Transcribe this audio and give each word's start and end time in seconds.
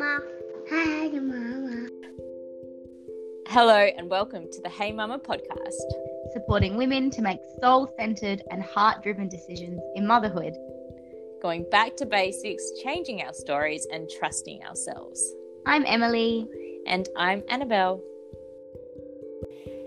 Mama. 0.00 0.20
Hey, 0.66 1.10
Mama. 1.10 1.86
Hello, 3.48 3.76
and 3.76 4.08
welcome 4.08 4.46
to 4.50 4.62
the 4.62 4.70
Hey 4.70 4.92
Mama 4.92 5.18
podcast. 5.18 6.32
supporting 6.32 6.78
women 6.78 7.10
to 7.10 7.20
make 7.20 7.38
soul 7.60 7.92
centered 7.98 8.42
and 8.50 8.62
heart 8.62 9.02
driven 9.02 9.28
decisions 9.28 9.78
in 9.96 10.06
motherhood. 10.06 10.54
Going 11.42 11.66
back 11.70 11.96
to 11.96 12.06
basics, 12.06 12.64
changing 12.82 13.20
our 13.20 13.34
stories, 13.34 13.86
and 13.92 14.08
trusting 14.18 14.64
ourselves. 14.64 15.22
I'm 15.66 15.84
Emily. 15.84 16.48
And 16.86 17.06
I'm 17.18 17.42
Annabelle. 17.50 18.00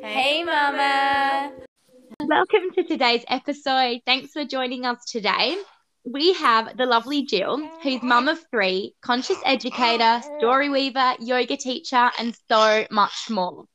Hey, 0.04 0.44
Mama! 0.44 1.54
Welcome 2.20 2.70
to 2.76 2.84
today's 2.84 3.26
episode. 3.30 4.02
Thanks 4.06 4.32
for 4.32 4.46
joining 4.46 4.86
us 4.86 5.04
today. 5.06 5.58
We 6.06 6.34
have 6.34 6.76
the 6.76 6.86
lovely 6.86 7.22
Gill, 7.22 7.66
who's 7.82 8.02
mum 8.04 8.28
of 8.28 8.44
three, 8.52 8.94
conscious 9.02 9.38
educator, 9.46 10.22
story 10.38 10.68
weaver, 10.68 11.14
yoga 11.20 11.56
teacher, 11.56 12.12
and 12.20 12.36
so 12.52 12.86
much 12.92 13.30
more. 13.30 13.66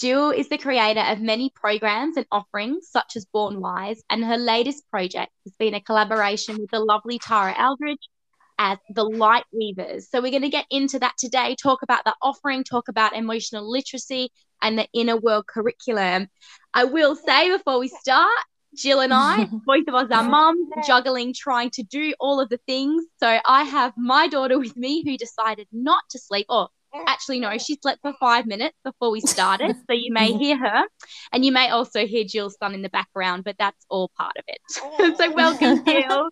Gill 0.00 0.30
is 0.30 0.48
the 0.48 0.58
creator 0.58 1.00
of 1.00 1.20
many 1.20 1.50
programs 1.50 2.16
and 2.16 2.26
offerings, 2.30 2.88
such 2.90 3.16
as 3.16 3.24
Born 3.26 3.60
Wise, 3.60 4.02
and 4.08 4.24
her 4.24 4.36
latest 4.36 4.88
project 4.88 5.32
has 5.44 5.52
been 5.58 5.74
a 5.74 5.80
collaboration 5.80 6.58
with 6.58 6.70
the 6.70 6.78
lovely 6.78 7.18
Tara 7.18 7.54
Eldridge 7.58 8.08
as 8.56 8.78
the 8.94 9.04
Light 9.04 9.44
Weavers. 9.52 10.08
So, 10.08 10.22
we're 10.22 10.30
going 10.30 10.42
to 10.42 10.48
get 10.48 10.66
into 10.70 11.00
that 11.00 11.14
today, 11.18 11.56
talk 11.60 11.82
about 11.82 12.04
the 12.04 12.14
offering, 12.22 12.62
talk 12.62 12.88
about 12.88 13.16
emotional 13.16 13.68
literacy 13.68 14.30
and 14.62 14.78
the 14.78 14.86
inner 14.94 15.16
world 15.16 15.48
curriculum. 15.48 16.28
I 16.72 16.84
will 16.84 17.16
say 17.16 17.50
before 17.50 17.80
we 17.80 17.88
start, 17.88 18.30
Gill 18.80 19.00
and 19.00 19.12
I, 19.12 19.44
both 19.66 19.88
of 19.88 19.94
us 19.94 20.10
are 20.10 20.28
mums, 20.28 20.68
juggling, 20.86 21.34
trying 21.34 21.70
to 21.70 21.82
do 21.82 22.14
all 22.20 22.40
of 22.40 22.48
the 22.48 22.58
things. 22.66 23.04
So 23.18 23.38
I 23.46 23.64
have 23.64 23.92
my 23.96 24.28
daughter 24.28 24.58
with 24.58 24.76
me 24.76 25.02
who 25.04 25.16
decided 25.16 25.68
not 25.72 26.02
to 26.10 26.18
sleep, 26.18 26.46
oh, 26.48 26.68
or 26.94 27.04
actually, 27.08 27.40
no, 27.40 27.58
she 27.58 27.76
slept 27.82 28.00
for 28.02 28.12
five 28.20 28.46
minutes 28.46 28.76
before 28.84 29.10
we 29.10 29.20
started. 29.20 29.74
So 29.88 29.94
you 29.94 30.12
may 30.12 30.32
hear 30.38 30.56
her, 30.56 30.84
and 31.32 31.44
you 31.44 31.52
may 31.52 31.68
also 31.70 32.06
hear 32.06 32.24
Gill's 32.24 32.56
son 32.58 32.74
in 32.74 32.82
the 32.82 32.88
background, 32.88 33.44
but 33.44 33.56
that's 33.58 33.84
all 33.88 34.10
part 34.16 34.36
of 34.36 34.44
it. 34.46 34.60
Oh. 34.96 35.14
so 35.16 35.32
welcome, 35.32 35.82
Gill. 35.82 36.28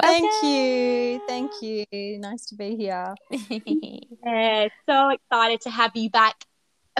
Thank 0.00 0.30
you. 0.42 1.20
Thank 1.26 1.50
you. 1.62 1.84
Nice 2.18 2.46
to 2.46 2.54
be 2.54 2.76
here. 2.76 3.14
Yeah, 4.24 4.68
so 4.88 5.10
excited 5.10 5.60
to 5.62 5.70
have 5.70 5.92
you 5.94 6.10
back 6.10 6.36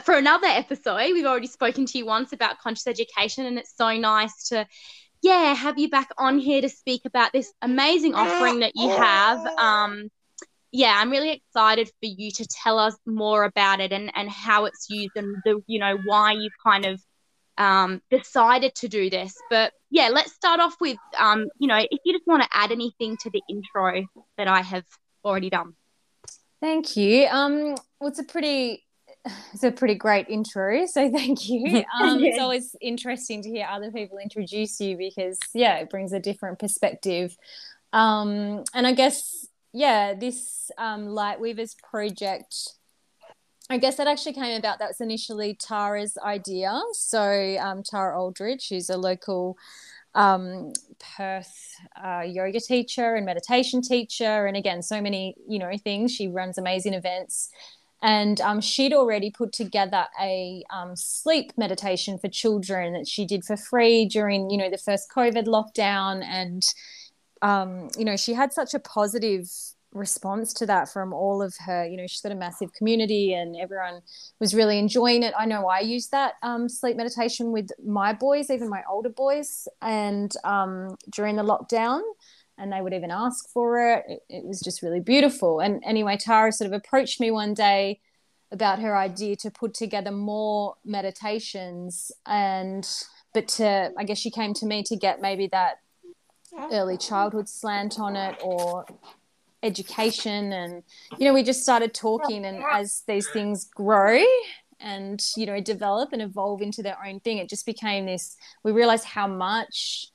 for 0.02 0.16
another 0.16 0.46
episode. 0.46 1.12
We've 1.12 1.26
already 1.26 1.46
spoken 1.46 1.86
to 1.86 1.98
you 1.98 2.06
once 2.06 2.32
about 2.32 2.58
conscious 2.58 2.86
education, 2.86 3.46
and 3.46 3.58
it's 3.58 3.76
so 3.76 3.96
nice 3.96 4.48
to, 4.48 4.66
yeah, 5.22 5.54
have 5.54 5.78
you 5.78 5.88
back 5.88 6.10
on 6.18 6.38
here 6.38 6.60
to 6.60 6.68
speak 6.68 7.02
about 7.04 7.32
this 7.32 7.52
amazing 7.62 8.14
offering 8.14 8.60
that 8.60 8.72
you 8.74 8.88
have. 8.88 9.46
Um, 9.58 10.10
yeah, 10.72 10.94
I'm 10.96 11.10
really 11.10 11.30
excited 11.30 11.86
for 11.86 12.08
you 12.08 12.32
to 12.32 12.46
tell 12.46 12.80
us 12.80 12.96
more 13.06 13.44
about 13.44 13.80
it 13.80 13.92
and 13.92 14.10
and 14.16 14.28
how 14.28 14.64
it's 14.64 14.90
used 14.90 15.12
and 15.14 15.36
the 15.44 15.62
you 15.68 15.78
know 15.78 15.96
why 16.04 16.32
you've 16.32 16.58
kind 16.66 16.84
of 16.84 17.00
um, 17.56 18.02
decided 18.10 18.74
to 18.76 18.88
do 18.88 19.08
this. 19.08 19.34
But 19.50 19.72
yeah, 19.90 20.08
let's 20.08 20.32
start 20.32 20.58
off 20.58 20.74
with 20.80 20.98
um, 21.16 21.46
you 21.60 21.68
know 21.68 21.76
if 21.76 22.00
you 22.04 22.12
just 22.12 22.26
want 22.26 22.42
to 22.42 22.48
add 22.52 22.72
anything 22.72 23.16
to 23.18 23.30
the 23.30 23.40
intro 23.48 24.04
that 24.36 24.48
I 24.48 24.62
have 24.62 24.84
already 25.24 25.48
done. 25.48 25.74
Thank 26.60 26.96
you. 26.96 27.26
Um, 27.26 27.76
well, 28.00 28.08
it's 28.08 28.18
a 28.18 28.24
pretty 28.24 28.83
it's 29.52 29.62
a 29.62 29.70
pretty 29.70 29.94
great 29.94 30.28
intro, 30.28 30.86
so 30.86 31.10
thank 31.12 31.48
you. 31.48 31.84
Um, 32.00 32.22
it's 32.22 32.38
always 32.38 32.74
interesting 32.80 33.42
to 33.42 33.48
hear 33.48 33.66
other 33.70 33.90
people 33.90 34.18
introduce 34.18 34.80
you 34.80 34.96
because 34.96 35.38
yeah, 35.52 35.76
it 35.76 35.90
brings 35.90 36.12
a 36.12 36.20
different 36.20 36.58
perspective. 36.58 37.36
Um, 37.92 38.64
and 38.74 38.86
I 38.86 38.92
guess 38.92 39.46
yeah, 39.72 40.14
this 40.14 40.70
um, 40.78 41.06
Light 41.06 41.40
Weavers 41.40 41.74
project. 41.74 42.54
I 43.70 43.78
guess 43.78 43.96
that 43.96 44.06
actually 44.06 44.34
came 44.34 44.58
about. 44.58 44.78
That 44.78 44.88
was 44.88 45.00
initially 45.00 45.54
Tara's 45.54 46.18
idea. 46.22 46.80
So 46.92 47.56
um, 47.58 47.82
Tara 47.82 48.20
Aldridge, 48.20 48.68
who's 48.68 48.90
a 48.90 48.98
local 48.98 49.56
um, 50.14 50.72
Perth 51.16 51.74
uh, 52.02 52.20
yoga 52.20 52.60
teacher 52.60 53.14
and 53.14 53.26
meditation 53.26 53.82
teacher, 53.82 54.46
and 54.46 54.56
again, 54.56 54.82
so 54.82 55.00
many 55.00 55.34
you 55.48 55.58
know 55.58 55.76
things. 55.76 56.14
She 56.14 56.28
runs 56.28 56.58
amazing 56.58 56.94
events, 56.94 57.50
and 58.04 58.38
um, 58.42 58.60
she'd 58.60 58.92
already 58.92 59.30
put 59.30 59.50
together 59.50 60.04
a 60.20 60.62
um, 60.70 60.94
sleep 60.94 61.52
meditation 61.56 62.18
for 62.18 62.28
children 62.28 62.92
that 62.92 63.08
she 63.08 63.24
did 63.24 63.44
for 63.44 63.56
free 63.56 64.04
during 64.04 64.50
you 64.50 64.58
know 64.58 64.70
the 64.70 64.78
first 64.78 65.10
COVID 65.10 65.46
lockdown, 65.46 66.22
and 66.22 66.62
um, 67.40 67.88
you 67.98 68.04
know 68.04 68.16
she 68.16 68.34
had 68.34 68.52
such 68.52 68.74
a 68.74 68.78
positive 68.78 69.50
response 69.94 70.52
to 70.52 70.66
that 70.66 70.92
from 70.92 71.12
all 71.12 71.40
of 71.40 71.54
her 71.64 71.86
you 71.86 71.96
know 71.96 72.04
she's 72.04 72.20
got 72.20 72.32
a 72.32 72.34
massive 72.34 72.72
community 72.72 73.32
and 73.32 73.54
everyone 73.56 74.02
was 74.40 74.54
really 74.54 74.78
enjoying 74.78 75.22
it. 75.22 75.32
I 75.38 75.46
know 75.46 75.68
i 75.68 75.78
used 75.80 76.10
that 76.10 76.34
um, 76.42 76.68
sleep 76.68 76.96
meditation 76.96 77.52
with 77.52 77.68
my 77.86 78.12
boys 78.12 78.50
even 78.50 78.68
my 78.68 78.82
older 78.90 79.08
boys. 79.08 79.66
And 79.80 80.32
um, 80.44 80.96
during 81.10 81.36
the 81.36 81.44
lockdown 81.44 82.02
and 82.58 82.72
they 82.72 82.80
would 82.80 82.92
even 82.94 83.10
ask 83.10 83.48
for 83.50 83.92
it. 83.92 84.04
it 84.08 84.22
it 84.28 84.44
was 84.44 84.60
just 84.60 84.82
really 84.82 85.00
beautiful 85.00 85.60
and 85.60 85.82
anyway 85.84 86.16
tara 86.16 86.52
sort 86.52 86.66
of 86.66 86.72
approached 86.72 87.20
me 87.20 87.30
one 87.30 87.54
day 87.54 88.00
about 88.52 88.78
her 88.78 88.96
idea 88.96 89.34
to 89.34 89.50
put 89.50 89.74
together 89.74 90.12
more 90.12 90.74
meditations 90.84 92.12
and 92.26 92.88
but 93.32 93.48
to 93.48 93.90
i 93.98 94.04
guess 94.04 94.18
she 94.18 94.30
came 94.30 94.54
to 94.54 94.66
me 94.66 94.82
to 94.82 94.96
get 94.96 95.20
maybe 95.20 95.46
that 95.48 95.78
early 96.72 96.96
childhood 96.96 97.48
slant 97.48 97.98
on 97.98 98.14
it 98.14 98.36
or 98.42 98.84
education 99.62 100.52
and 100.52 100.82
you 101.18 101.26
know 101.26 101.34
we 101.34 101.42
just 101.42 101.62
started 101.62 101.94
talking 101.94 102.44
and 102.44 102.62
as 102.70 103.02
these 103.08 103.28
things 103.30 103.64
grow 103.74 104.22
and 104.78 105.24
you 105.36 105.46
know 105.46 105.60
develop 105.60 106.12
and 106.12 106.20
evolve 106.20 106.60
into 106.60 106.82
their 106.82 106.98
own 107.04 107.18
thing 107.20 107.38
it 107.38 107.48
just 107.48 107.64
became 107.64 108.06
this 108.06 108.36
we 108.62 108.72
realized 108.72 109.04
how 109.04 109.26
much 109.26 110.08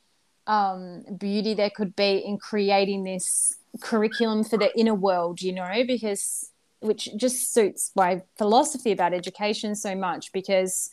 um, 0.50 1.04
beauty 1.18 1.54
there 1.54 1.70
could 1.70 1.96
be 1.96 2.18
in 2.18 2.38
creating 2.38 3.04
this 3.04 3.58
curriculum 3.82 4.44
for 4.44 4.58
the 4.58 4.78
inner 4.78 4.96
world 4.96 5.42
you 5.42 5.54
know 5.54 5.84
because 5.86 6.52
which 6.82 7.10
just 7.16 7.54
suits 7.54 7.92
my 7.96 8.22
philosophy 8.38 8.92
about 8.92 9.14
education 9.14 9.76
so 9.76 9.96
much 9.96 10.32
because 10.34 10.90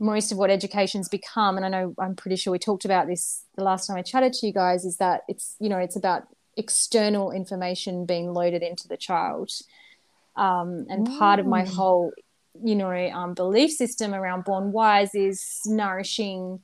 most 0.00 0.32
of 0.32 0.38
what 0.38 0.50
education's 0.50 1.08
become 1.08 1.56
and 1.56 1.64
i 1.64 1.68
know 1.68 1.94
i'm 1.98 2.16
pretty 2.16 2.36
sure 2.36 2.50
we 2.50 2.58
talked 2.58 2.84
about 2.84 3.06
this 3.06 3.44
the 3.56 3.62
last 3.62 3.86
time 3.86 3.96
i 3.96 4.02
chatted 4.02 4.32
to 4.32 4.46
you 4.46 4.52
guys 4.52 4.84
is 4.84 4.96
that 4.96 5.22
it's 5.28 5.54
you 5.60 5.68
know 5.68 5.78
it's 5.78 5.96
about 5.96 6.24
external 6.58 7.30
information 7.30 8.04
being 8.04 8.34
loaded 8.34 8.62
into 8.62 8.88
the 8.88 8.96
child. 8.96 9.50
Um, 10.36 10.86
and 10.90 11.06
part 11.18 11.40
of 11.40 11.46
my 11.46 11.64
whole, 11.64 12.12
you 12.62 12.74
know, 12.74 12.92
um, 13.10 13.34
belief 13.34 13.70
system 13.70 14.14
around 14.14 14.44
Born 14.44 14.72
Wise 14.72 15.14
is 15.14 15.60
nourishing 15.64 16.60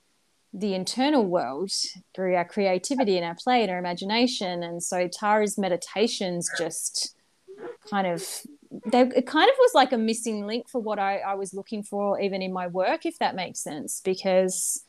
the 0.55 0.73
internal 0.73 1.27
world 1.27 1.73
through 2.15 2.37
our 2.37 2.45
creativity 2.45 3.17
and 3.17 3.27
our 3.27 3.35
play 3.35 3.63
and 3.63 3.71
our 3.71 3.79
imagination. 3.79 4.63
And 4.63 4.81
so 4.81 5.09
Tara's 5.09 5.59
meditations 5.59 6.49
just 6.57 7.17
kind 7.91 8.07
of 8.07 8.25
they 8.87 9.01
it 9.01 9.27
kind 9.27 9.51
of 9.51 9.57
was 9.59 9.73
like 9.75 9.93
a 9.93 9.99
missing 9.99 10.47
link 10.47 10.69
for 10.69 10.81
what 10.81 10.99
I, 10.99 11.19
I 11.19 11.35
was 11.35 11.55
looking 11.55 11.83
for 11.83 12.21
even 12.21 12.41
in 12.41 12.53
my 12.53 12.69
work, 12.69 13.05
if 13.05 13.19
that 13.19 13.35
makes 13.35 13.61
sense. 13.61 14.01
Because 14.05 14.85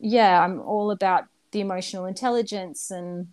yeah, 0.00 0.42
I'm 0.42 0.60
all 0.60 0.90
about 0.90 1.24
the 1.52 1.60
emotional 1.60 2.06
intelligence 2.06 2.90
and 2.90 3.28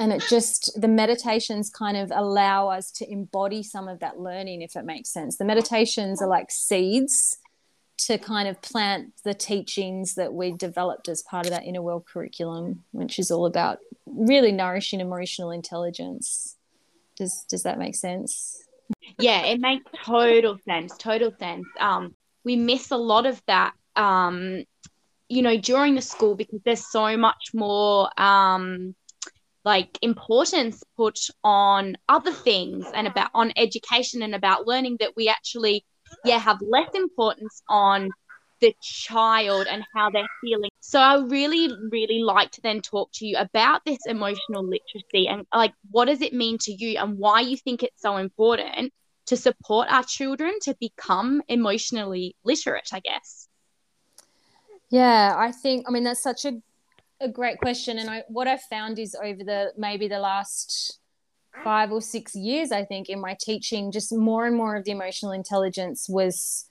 and 0.00 0.12
it 0.12 0.22
just 0.28 0.80
the 0.80 0.88
meditations 0.88 1.70
kind 1.70 1.96
of 1.96 2.10
allow 2.12 2.68
us 2.68 2.90
to 2.92 3.10
embody 3.10 3.62
some 3.62 3.86
of 3.88 4.00
that 4.00 4.18
learning 4.18 4.62
if 4.62 4.74
it 4.74 4.84
makes 4.84 5.10
sense 5.10 5.36
the 5.36 5.44
meditations 5.44 6.22
are 6.22 6.28
like 6.28 6.50
seeds 6.50 7.38
to 7.98 8.16
kind 8.16 8.48
of 8.48 8.60
plant 8.62 9.12
the 9.24 9.34
teachings 9.34 10.14
that 10.14 10.32
we 10.32 10.52
developed 10.52 11.08
as 11.08 11.22
part 11.22 11.46
of 11.46 11.52
that 11.52 11.64
inner 11.64 11.82
world 11.82 12.04
curriculum 12.06 12.84
which 12.92 13.18
is 13.18 13.30
all 13.30 13.46
about 13.46 13.78
really 14.06 14.52
nourishing 14.52 15.00
emotional 15.00 15.50
intelligence. 15.50 16.56
Does 17.16 17.44
does 17.48 17.64
that 17.64 17.78
make 17.78 17.94
sense? 17.94 18.62
Yeah 19.18 19.44
it 19.46 19.60
makes 19.60 19.84
total 20.04 20.58
sense 20.64 20.96
total 20.96 21.32
sense. 21.38 21.66
Um 21.78 22.14
we 22.44 22.56
miss 22.56 22.90
a 22.90 22.96
lot 22.96 23.26
of 23.26 23.42
that 23.46 23.74
um 23.96 24.64
you 25.28 25.42
know 25.42 25.56
during 25.56 25.94
the 25.94 26.02
school 26.02 26.34
because 26.34 26.60
there's 26.64 26.90
so 26.90 27.16
much 27.16 27.50
more 27.52 28.08
um 28.20 28.94
like 29.64 29.98
importance 30.00 30.82
put 30.96 31.18
on 31.42 31.96
other 32.08 32.32
things 32.32 32.86
and 32.94 33.06
about 33.06 33.30
on 33.34 33.52
education 33.56 34.22
and 34.22 34.34
about 34.34 34.66
learning 34.66 34.96
that 35.00 35.12
we 35.16 35.28
actually 35.28 35.84
yeah 36.24 36.38
have 36.38 36.60
less 36.62 36.88
importance 36.94 37.62
on 37.68 38.10
the 38.60 38.74
child 38.82 39.68
and 39.70 39.84
how 39.94 40.10
they're 40.10 40.26
feeling. 40.40 40.70
So 40.80 40.98
i 41.00 41.18
really 41.18 41.70
really 41.90 42.22
like 42.22 42.50
to 42.52 42.60
then 42.60 42.80
talk 42.80 43.10
to 43.14 43.26
you 43.26 43.36
about 43.36 43.84
this 43.84 43.98
emotional 44.06 44.64
literacy 44.64 45.28
and 45.28 45.46
like 45.54 45.74
what 45.90 46.06
does 46.06 46.22
it 46.22 46.32
mean 46.32 46.58
to 46.58 46.72
you 46.72 46.98
and 46.98 47.18
why 47.18 47.40
you 47.40 47.56
think 47.56 47.82
it's 47.82 48.02
so 48.02 48.16
important 48.16 48.92
to 49.26 49.36
support 49.36 49.88
our 49.90 50.02
children 50.02 50.52
to 50.62 50.74
become 50.80 51.42
emotionally 51.48 52.34
literate 52.44 52.88
i 52.92 53.00
guess. 53.00 53.48
Yeah 54.90 55.34
i 55.36 55.52
think 55.52 55.86
i 55.86 55.90
mean 55.90 56.04
that's 56.04 56.22
such 56.22 56.44
a 56.44 56.62
a 57.20 57.28
great 57.28 57.58
question. 57.58 57.98
And 57.98 58.08
I, 58.08 58.22
what 58.28 58.46
i've 58.46 58.62
found 58.62 58.98
is 58.98 59.16
over 59.22 59.42
the 59.44 59.72
maybe 59.76 60.08
the 60.08 60.18
last 60.18 60.98
five 61.64 61.92
or 61.92 62.00
six 62.00 62.34
years, 62.34 62.72
I 62.72 62.84
think, 62.84 63.08
in 63.08 63.20
my 63.20 63.36
teaching, 63.40 63.92
just 63.92 64.14
more 64.14 64.46
and 64.46 64.56
more 64.56 64.76
of 64.76 64.84
the 64.84 64.90
emotional 64.90 65.32
intelligence 65.32 66.08
was, 66.08 66.70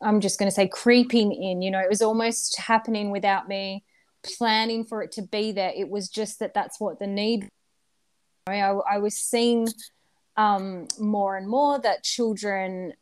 I'm 0.00 0.20
just 0.20 0.38
going 0.38 0.50
to 0.50 0.54
say, 0.54 0.68
creeping 0.68 1.32
in. 1.32 1.62
You 1.62 1.70
know, 1.70 1.80
it 1.80 1.88
was 1.88 2.02
almost 2.02 2.58
happening 2.58 3.10
without 3.10 3.48
me 3.48 3.84
planning 4.24 4.84
for 4.84 5.02
it 5.02 5.12
to 5.12 5.22
be 5.22 5.52
there. 5.52 5.72
It 5.74 5.88
was 5.88 6.08
just 6.08 6.38
that 6.40 6.54
that's 6.54 6.80
what 6.80 6.98
the 6.98 7.06
need. 7.06 7.48
I, 8.46 8.58
I 8.58 8.98
was 8.98 9.14
seeing 9.14 9.68
um, 10.36 10.86
more 10.98 11.36
and 11.36 11.48
more 11.48 11.78
that 11.80 12.04
children 12.04 12.94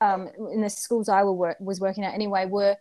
um, 0.00 0.28
in 0.52 0.60
the 0.60 0.70
schools 0.70 1.08
I 1.08 1.24
were, 1.24 1.56
was 1.60 1.80
working 1.80 2.04
at 2.04 2.14
anyway 2.14 2.46
were 2.46 2.76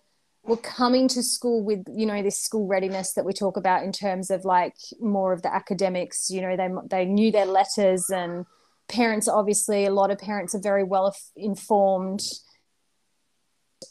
were 0.48 0.58
coming 0.58 1.08
to 1.10 1.22
school 1.22 1.64
with 1.64 1.84
you 1.94 2.06
know 2.06 2.24
this 2.24 2.40
school 2.40 2.68
readiness 2.68 3.14
that 3.14 3.26
we 3.26 3.34
talk 3.34 3.58
about 3.58 3.84
in 3.84 3.92
terms 3.92 4.32
of 4.32 4.46
like 4.46 4.76
more 5.00 5.34
of 5.34 5.42
the 5.42 5.54
academics 5.54 6.30
you 6.32 6.42
know 6.42 6.56
they 6.56 6.70
they 6.90 7.06
knew 7.06 7.32
their 7.32 7.46
letters 7.46 8.10
and 8.10 8.46
parents 8.88 9.28
obviously 9.28 9.86
a 9.86 9.92
lot 9.92 10.10
of 10.10 10.18
parents 10.18 10.56
are 10.56 10.62
very 10.62 10.84
well 10.84 11.14
informed 11.36 12.22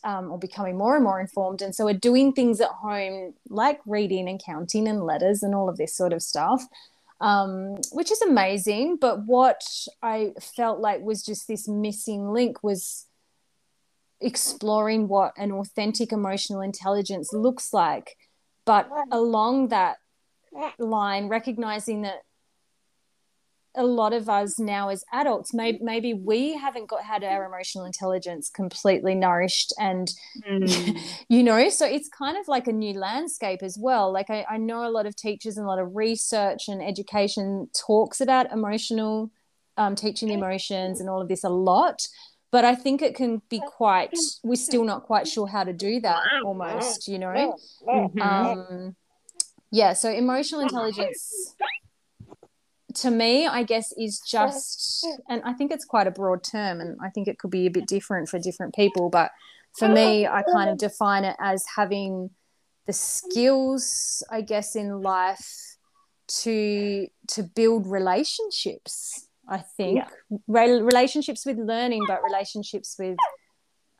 um, 0.02 0.32
or 0.32 0.38
becoming 0.38 0.76
more 0.76 0.96
and 0.96 1.04
more 1.04 1.20
informed 1.20 1.60
and 1.60 1.74
so 1.74 1.84
we're 1.84 1.92
doing 1.94 2.32
things 2.32 2.60
at 2.60 2.70
home 2.70 3.34
like 3.50 3.78
reading 3.86 4.28
and 4.28 4.42
counting 4.44 4.88
and 4.88 5.04
letters 5.04 5.42
and 5.42 5.54
all 5.54 5.68
of 5.68 5.76
this 5.76 5.94
sort 5.94 6.12
of 6.12 6.22
stuff 6.22 6.62
um, 7.20 7.76
which 7.92 8.10
is 8.10 8.20
amazing 8.22 8.96
but 8.96 9.24
what 9.26 9.62
i 10.02 10.32
felt 10.40 10.80
like 10.80 11.00
was 11.02 11.22
just 11.22 11.46
this 11.46 11.68
missing 11.68 12.30
link 12.32 12.62
was 12.62 13.05
exploring 14.20 15.08
what 15.08 15.32
an 15.36 15.52
authentic 15.52 16.12
emotional 16.12 16.60
intelligence 16.60 17.30
looks 17.32 17.72
like 17.72 18.16
but 18.64 18.88
along 19.12 19.68
that 19.68 19.96
line 20.78 21.28
recognizing 21.28 22.02
that 22.02 22.22
a 23.76 23.84
lot 23.84 24.14
of 24.14 24.28
us 24.28 24.58
now 24.58 24.88
as 24.88 25.04
adults 25.12 25.52
maybe, 25.52 25.78
maybe 25.82 26.14
we 26.14 26.54
haven't 26.54 26.88
got 26.88 27.02
had 27.02 27.22
our 27.22 27.44
emotional 27.44 27.84
intelligence 27.84 28.48
completely 28.48 29.14
nourished 29.14 29.72
and 29.78 30.12
mm. 30.48 30.98
you 31.28 31.42
know 31.42 31.68
so 31.68 31.86
it's 31.86 32.08
kind 32.08 32.38
of 32.38 32.48
like 32.48 32.66
a 32.66 32.72
new 32.72 32.98
landscape 32.98 33.62
as 33.62 33.76
well 33.78 34.10
like 34.10 34.30
I, 34.30 34.46
I 34.48 34.56
know 34.56 34.86
a 34.86 34.90
lot 34.90 35.06
of 35.06 35.14
teachers 35.14 35.58
and 35.58 35.66
a 35.66 35.68
lot 35.68 35.78
of 35.78 35.94
research 35.94 36.68
and 36.68 36.82
education 36.82 37.68
talks 37.78 38.20
about 38.20 38.50
emotional 38.50 39.30
um, 39.76 39.94
teaching 39.94 40.30
emotions 40.30 41.00
and 41.00 41.10
all 41.10 41.20
of 41.20 41.28
this 41.28 41.44
a 41.44 41.50
lot 41.50 42.08
but 42.56 42.64
I 42.64 42.74
think 42.74 43.02
it 43.02 43.14
can 43.14 43.42
be 43.50 43.60
quite. 43.66 44.16
We're 44.42 44.56
still 44.56 44.84
not 44.84 45.02
quite 45.02 45.28
sure 45.28 45.46
how 45.46 45.62
to 45.62 45.74
do 45.74 46.00
that. 46.00 46.22
Almost, 46.42 47.06
you 47.06 47.18
know. 47.18 47.58
Mm-hmm. 47.86 48.22
Um, 48.22 48.96
yeah. 49.70 49.92
So 49.92 50.08
emotional 50.08 50.62
intelligence, 50.62 51.54
to 52.94 53.10
me, 53.10 53.46
I 53.46 53.62
guess, 53.62 53.92
is 53.98 54.22
just, 54.26 55.06
and 55.28 55.42
I 55.44 55.52
think 55.52 55.70
it's 55.70 55.84
quite 55.84 56.06
a 56.06 56.10
broad 56.10 56.42
term, 56.44 56.80
and 56.80 56.96
I 57.02 57.10
think 57.10 57.28
it 57.28 57.38
could 57.38 57.50
be 57.50 57.66
a 57.66 57.70
bit 57.70 57.86
different 57.86 58.30
for 58.30 58.38
different 58.38 58.74
people. 58.74 59.10
But 59.10 59.32
for 59.78 59.90
me, 59.90 60.26
I 60.26 60.42
kind 60.50 60.70
of 60.70 60.78
define 60.78 61.24
it 61.24 61.36
as 61.38 61.62
having 61.76 62.30
the 62.86 62.94
skills, 62.94 64.24
I 64.30 64.40
guess, 64.40 64.74
in 64.74 65.02
life 65.02 65.76
to 66.28 67.06
to 67.28 67.42
build 67.42 67.86
relationships 67.86 69.25
I 69.48 69.58
think 69.58 69.98
yeah. 69.98 70.38
Re- 70.48 70.80
relationships 70.80 71.46
with 71.46 71.58
learning, 71.58 72.04
but 72.06 72.22
relationships 72.24 72.96
with 72.98 73.16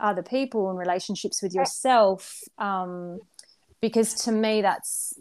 other 0.00 0.22
people 0.22 0.70
and 0.70 0.78
relationships 0.78 1.42
with 1.42 1.54
yourself. 1.54 2.40
Um, 2.58 3.20
because 3.80 4.14
to 4.24 4.32
me, 4.32 4.62
that's 4.62 5.14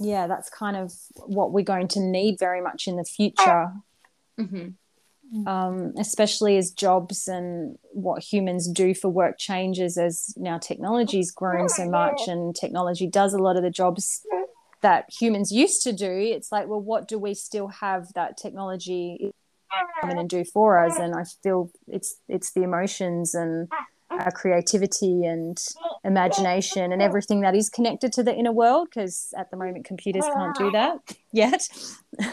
yeah, 0.00 0.26
that's 0.26 0.48
kind 0.50 0.76
of 0.76 0.92
what 1.26 1.52
we're 1.52 1.64
going 1.64 1.88
to 1.88 2.00
need 2.00 2.38
very 2.38 2.60
much 2.60 2.86
in 2.86 2.96
the 2.96 3.04
future. 3.04 3.72
Mm-hmm. 4.38 5.46
Um, 5.46 5.92
especially 5.98 6.56
as 6.56 6.70
jobs 6.70 7.28
and 7.28 7.78
what 7.92 8.22
humans 8.22 8.66
do 8.66 8.94
for 8.94 9.10
work 9.10 9.38
changes 9.38 9.98
as 9.98 10.32
now 10.38 10.56
technology's 10.56 11.30
grown 11.30 11.68
so 11.68 11.86
much 11.86 12.28
and 12.28 12.56
technology 12.56 13.06
does 13.06 13.34
a 13.34 13.38
lot 13.38 13.58
of 13.58 13.62
the 13.62 13.68
jobs 13.68 14.24
that 14.80 15.04
humans 15.10 15.52
used 15.52 15.82
to 15.82 15.92
do 15.92 16.10
it's 16.10 16.50
like 16.50 16.66
well 16.66 16.80
what 16.80 17.06
do 17.06 17.18
we 17.18 17.34
still 17.34 17.68
have 17.68 18.10
that 18.14 18.38
technology 18.38 19.34
come 20.00 20.10
in 20.10 20.18
and 20.18 20.28
do 20.28 20.44
for 20.44 20.78
us 20.84 20.98
and 20.98 21.14
i 21.14 21.24
feel 21.42 21.70
it's 21.86 22.16
it's 22.28 22.52
the 22.52 22.62
emotions 22.62 23.34
and 23.34 23.68
our 24.10 24.30
creativity 24.30 25.24
and 25.24 25.58
imagination 26.02 26.92
and 26.92 27.02
everything 27.02 27.40
that 27.42 27.54
is 27.54 27.68
connected 27.68 28.12
to 28.12 28.22
the 28.22 28.34
inner 28.34 28.52
world 28.52 28.88
because 28.88 29.32
at 29.36 29.50
the 29.50 29.56
moment 29.56 29.84
computers 29.84 30.24
can't 30.34 30.56
do 30.56 30.70
that 30.70 30.98
yet. 31.32 31.68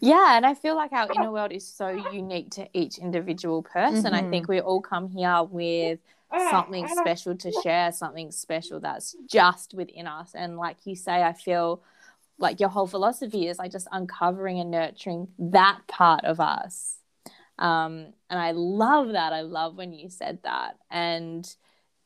Yeah 0.00 0.36
and 0.36 0.44
i 0.44 0.54
feel 0.54 0.74
like 0.74 0.92
our 0.92 1.08
inner 1.16 1.30
world 1.30 1.52
is 1.52 1.66
so 1.66 1.88
unique 2.12 2.50
to 2.50 2.68
each 2.74 2.98
individual 2.98 3.62
person. 3.62 4.12
Mm-hmm. 4.12 4.26
i 4.26 4.28
think 4.28 4.48
we 4.48 4.60
all 4.60 4.82
come 4.82 5.08
here 5.08 5.44
with 5.44 6.00
something 6.50 6.86
special 6.88 7.36
to 7.36 7.52
share 7.62 7.92
something 7.92 8.32
special 8.32 8.80
that's 8.80 9.14
just 9.30 9.72
within 9.72 10.08
us. 10.08 10.32
And 10.34 10.56
like 10.56 10.78
you 10.84 10.96
say 10.96 11.22
i 11.22 11.32
feel 11.32 11.80
like 12.44 12.60
your 12.60 12.68
whole 12.68 12.86
philosophy 12.86 13.48
is 13.48 13.58
like 13.58 13.72
just 13.72 13.88
uncovering 13.90 14.60
and 14.60 14.70
nurturing 14.70 15.28
that 15.38 15.80
part 15.88 16.24
of 16.24 16.38
us. 16.38 16.98
Um, 17.58 18.12
and 18.30 18.38
i 18.38 18.52
love 18.52 19.12
that. 19.12 19.32
I 19.32 19.40
love 19.40 19.76
when 19.76 19.92
you 19.92 20.08
said 20.10 20.38
that. 20.44 20.76
And 20.90 21.44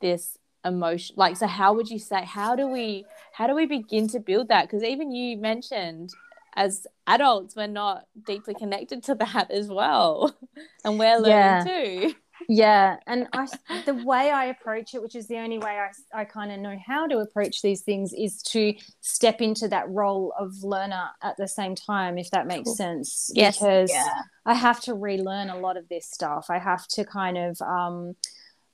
this 0.01 0.37
emotion 0.65 1.15
like 1.17 1.37
so 1.37 1.47
how 1.47 1.73
would 1.73 1.89
you 1.89 1.97
say 1.97 2.23
how 2.25 2.53
do 2.53 2.67
we 2.67 3.05
how 3.31 3.47
do 3.47 3.55
we 3.55 3.65
begin 3.65 4.07
to 4.07 4.19
build 4.19 4.47
that? 4.47 4.63
Because 4.63 4.83
even 4.83 5.11
you 5.11 5.37
mentioned 5.37 6.11
as 6.55 6.87
adults 7.05 7.55
we're 7.55 7.67
not 7.67 8.07
deeply 8.25 8.53
connected 8.53 9.03
to 9.03 9.15
that 9.23 9.51
as 9.51 9.67
well. 9.67 10.35
And 10.83 10.97
we're 10.97 11.17
learning 11.17 11.29
yeah. 11.29 11.63
too 11.63 12.15
yeah 12.47 12.97
and 13.07 13.27
i 13.33 13.47
the 13.85 13.93
way 14.05 14.31
i 14.31 14.45
approach 14.45 14.93
it 14.93 15.01
which 15.01 15.15
is 15.15 15.27
the 15.27 15.37
only 15.37 15.57
way 15.57 15.77
i, 15.77 16.21
I 16.21 16.25
kind 16.25 16.51
of 16.51 16.59
know 16.59 16.77
how 16.85 17.07
to 17.07 17.17
approach 17.17 17.61
these 17.61 17.81
things 17.81 18.13
is 18.13 18.41
to 18.43 18.73
step 19.01 19.41
into 19.41 19.67
that 19.67 19.89
role 19.89 20.33
of 20.39 20.63
learner 20.63 21.09
at 21.21 21.37
the 21.37 21.47
same 21.47 21.75
time 21.75 22.17
if 22.17 22.31
that 22.31 22.47
makes 22.47 22.69
cool. 22.69 22.75
sense 22.75 23.31
yes. 23.33 23.57
because 23.57 23.91
yeah. 23.91 24.21
i 24.45 24.53
have 24.53 24.79
to 24.81 24.93
relearn 24.93 25.49
a 25.49 25.57
lot 25.57 25.77
of 25.77 25.87
this 25.89 26.09
stuff 26.09 26.47
i 26.49 26.57
have 26.57 26.87
to 26.87 27.03
kind 27.03 27.37
of 27.37 27.61
um, 27.61 28.15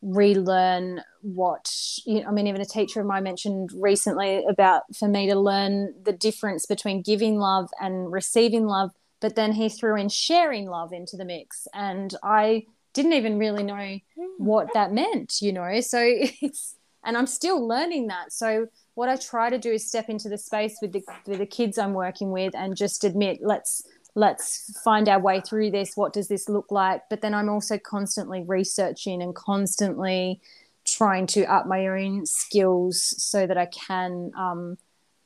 relearn 0.02 1.02
what 1.22 1.72
you 2.06 2.22
know, 2.22 2.28
i 2.28 2.32
mean 2.32 2.48
even 2.48 2.62
a 2.62 2.66
teacher 2.66 3.00
of 3.02 3.08
mine 3.08 3.24
mentioned 3.24 3.72
recently 3.74 4.44
about 4.48 4.84
for 4.96 5.08
me 5.08 5.28
to 5.28 5.36
learn 5.36 5.94
the 6.04 6.14
difference 6.14 6.66
between 6.66 7.02
giving 7.02 7.38
love 7.40 7.70
and 7.82 8.12
receiving 8.12 8.68
love 8.68 8.92
but 9.20 9.36
then 9.36 9.54
he 9.54 9.68
threw 9.68 9.96
in 9.96 10.10
sharing 10.10 10.68
love 10.68 10.94
into 10.94 11.18
the 11.18 11.26
mix 11.26 11.68
and 11.74 12.14
i 12.22 12.64
didn't 12.96 13.14
even 13.14 13.38
really 13.38 13.62
know 13.62 14.00
what 14.38 14.74
that 14.74 14.92
meant, 14.92 15.42
you 15.42 15.54
know. 15.54 15.80
So 15.82 16.00
it's 16.04 16.76
and 17.04 17.16
I'm 17.16 17.28
still 17.28 17.66
learning 17.66 18.08
that. 18.08 18.34
So 18.34 18.68
what 18.96 19.10
I 19.10 19.16
try 19.16 19.50
to 19.50 19.60
do 19.60 19.72
is 19.72 19.88
step 19.88 20.10
into 20.10 20.28
the 20.28 20.38
space 20.38 20.78
with 20.82 20.94
the 20.94 21.04
with 21.28 21.38
the 21.38 21.46
kids 21.46 21.78
I'm 21.78 21.94
working 21.94 22.32
with 22.32 22.56
and 22.56 22.76
just 22.76 23.04
admit 23.04 23.40
let's 23.42 23.84
let's 24.16 24.80
find 24.84 25.08
our 25.08 25.20
way 25.20 25.42
through 25.42 25.72
this. 25.72 25.96
What 25.96 26.14
does 26.14 26.28
this 26.28 26.50
look 26.50 26.72
like? 26.72 27.02
But 27.10 27.22
then 27.22 27.34
I'm 27.34 27.50
also 27.50 27.78
constantly 27.78 28.44
researching 28.44 29.22
and 29.22 29.36
constantly 29.36 30.42
trying 30.86 31.28
to 31.28 31.44
up 31.46 31.68
my 31.68 31.88
own 31.88 32.26
skills 32.26 33.14
so 33.22 33.46
that 33.46 33.58
I 33.58 33.66
can, 33.66 34.32
um, 34.38 34.78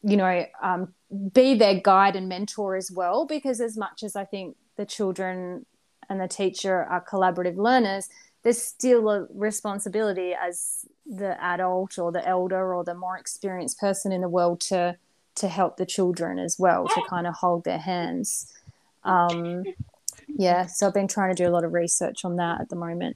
you 0.01 0.17
know, 0.17 0.45
um, 0.63 0.93
be 1.33 1.53
their 1.53 1.79
guide 1.79 2.15
and 2.15 2.27
mentor 2.27 2.75
as 2.75 2.89
well. 2.89 3.25
Because 3.25 3.61
as 3.61 3.77
much 3.77 4.01
as 4.01 4.15
I 4.15 4.25
think 4.25 4.55
the 4.75 4.85
children 4.85 5.65
and 6.09 6.19
the 6.19 6.27
teacher 6.27 6.83
are 6.83 7.03
collaborative 7.03 7.57
learners, 7.57 8.09
there's 8.43 8.61
still 8.61 9.09
a 9.09 9.27
responsibility 9.33 10.33
as 10.33 10.85
the 11.05 11.41
adult 11.43 11.97
or 11.97 12.11
the 12.11 12.25
elder 12.27 12.73
or 12.73 12.83
the 12.83 12.93
more 12.93 13.17
experienced 13.17 13.79
person 13.79 14.11
in 14.11 14.21
the 14.21 14.29
world 14.29 14.61
to 14.61 14.97
to 15.35 15.47
help 15.47 15.77
the 15.77 15.85
children 15.85 16.37
as 16.37 16.57
well 16.59 16.85
to 16.87 17.01
kind 17.07 17.25
of 17.25 17.33
hold 17.33 17.63
their 17.63 17.77
hands. 17.77 18.51
Um, 19.05 19.63
yeah, 20.27 20.65
so 20.65 20.87
I've 20.87 20.93
been 20.93 21.07
trying 21.07 21.33
to 21.33 21.43
do 21.43 21.47
a 21.47 21.51
lot 21.51 21.63
of 21.63 21.71
research 21.71 22.25
on 22.25 22.35
that 22.37 22.59
at 22.59 22.69
the 22.69 22.75
moment. 22.75 23.15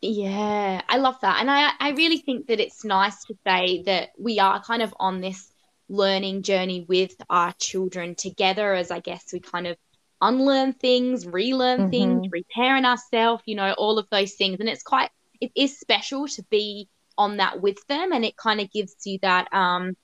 Yeah, 0.00 0.82
I 0.88 0.96
love 0.98 1.20
that. 1.20 1.40
And 1.40 1.50
I, 1.50 1.70
I 1.78 1.90
really 1.90 2.18
think 2.18 2.48
that 2.48 2.60
it's 2.60 2.84
nice 2.84 3.24
to 3.26 3.36
say 3.46 3.82
that 3.82 4.10
we 4.18 4.40
are 4.40 4.62
kind 4.62 4.82
of 4.82 4.94
on 4.98 5.20
this 5.20 5.50
learning 5.88 6.42
journey 6.42 6.84
with 6.88 7.14
our 7.30 7.52
children 7.58 8.14
together 8.14 8.74
as 8.74 8.90
I 8.90 9.00
guess 9.00 9.32
we 9.32 9.40
kind 9.40 9.66
of 9.66 9.76
unlearn 10.20 10.72
things, 10.72 11.26
relearn 11.26 11.80
mm-hmm. 11.80 11.90
things, 11.90 12.26
repairing 12.30 12.84
ourselves, 12.84 13.42
you 13.46 13.54
know, 13.54 13.72
all 13.72 13.98
of 13.98 14.06
those 14.10 14.34
things. 14.34 14.60
And 14.60 14.68
it's 14.68 14.82
quite, 14.82 15.10
it 15.40 15.52
is 15.54 15.78
special 15.78 16.26
to 16.28 16.42
be 16.50 16.88
on 17.18 17.38
that 17.38 17.60
with 17.60 17.84
them. 17.86 18.12
And 18.12 18.24
it 18.24 18.36
kind 18.36 18.60
of 18.60 18.70
gives 18.70 18.94
you 19.04 19.18
that, 19.22 19.52
um, 19.52 19.96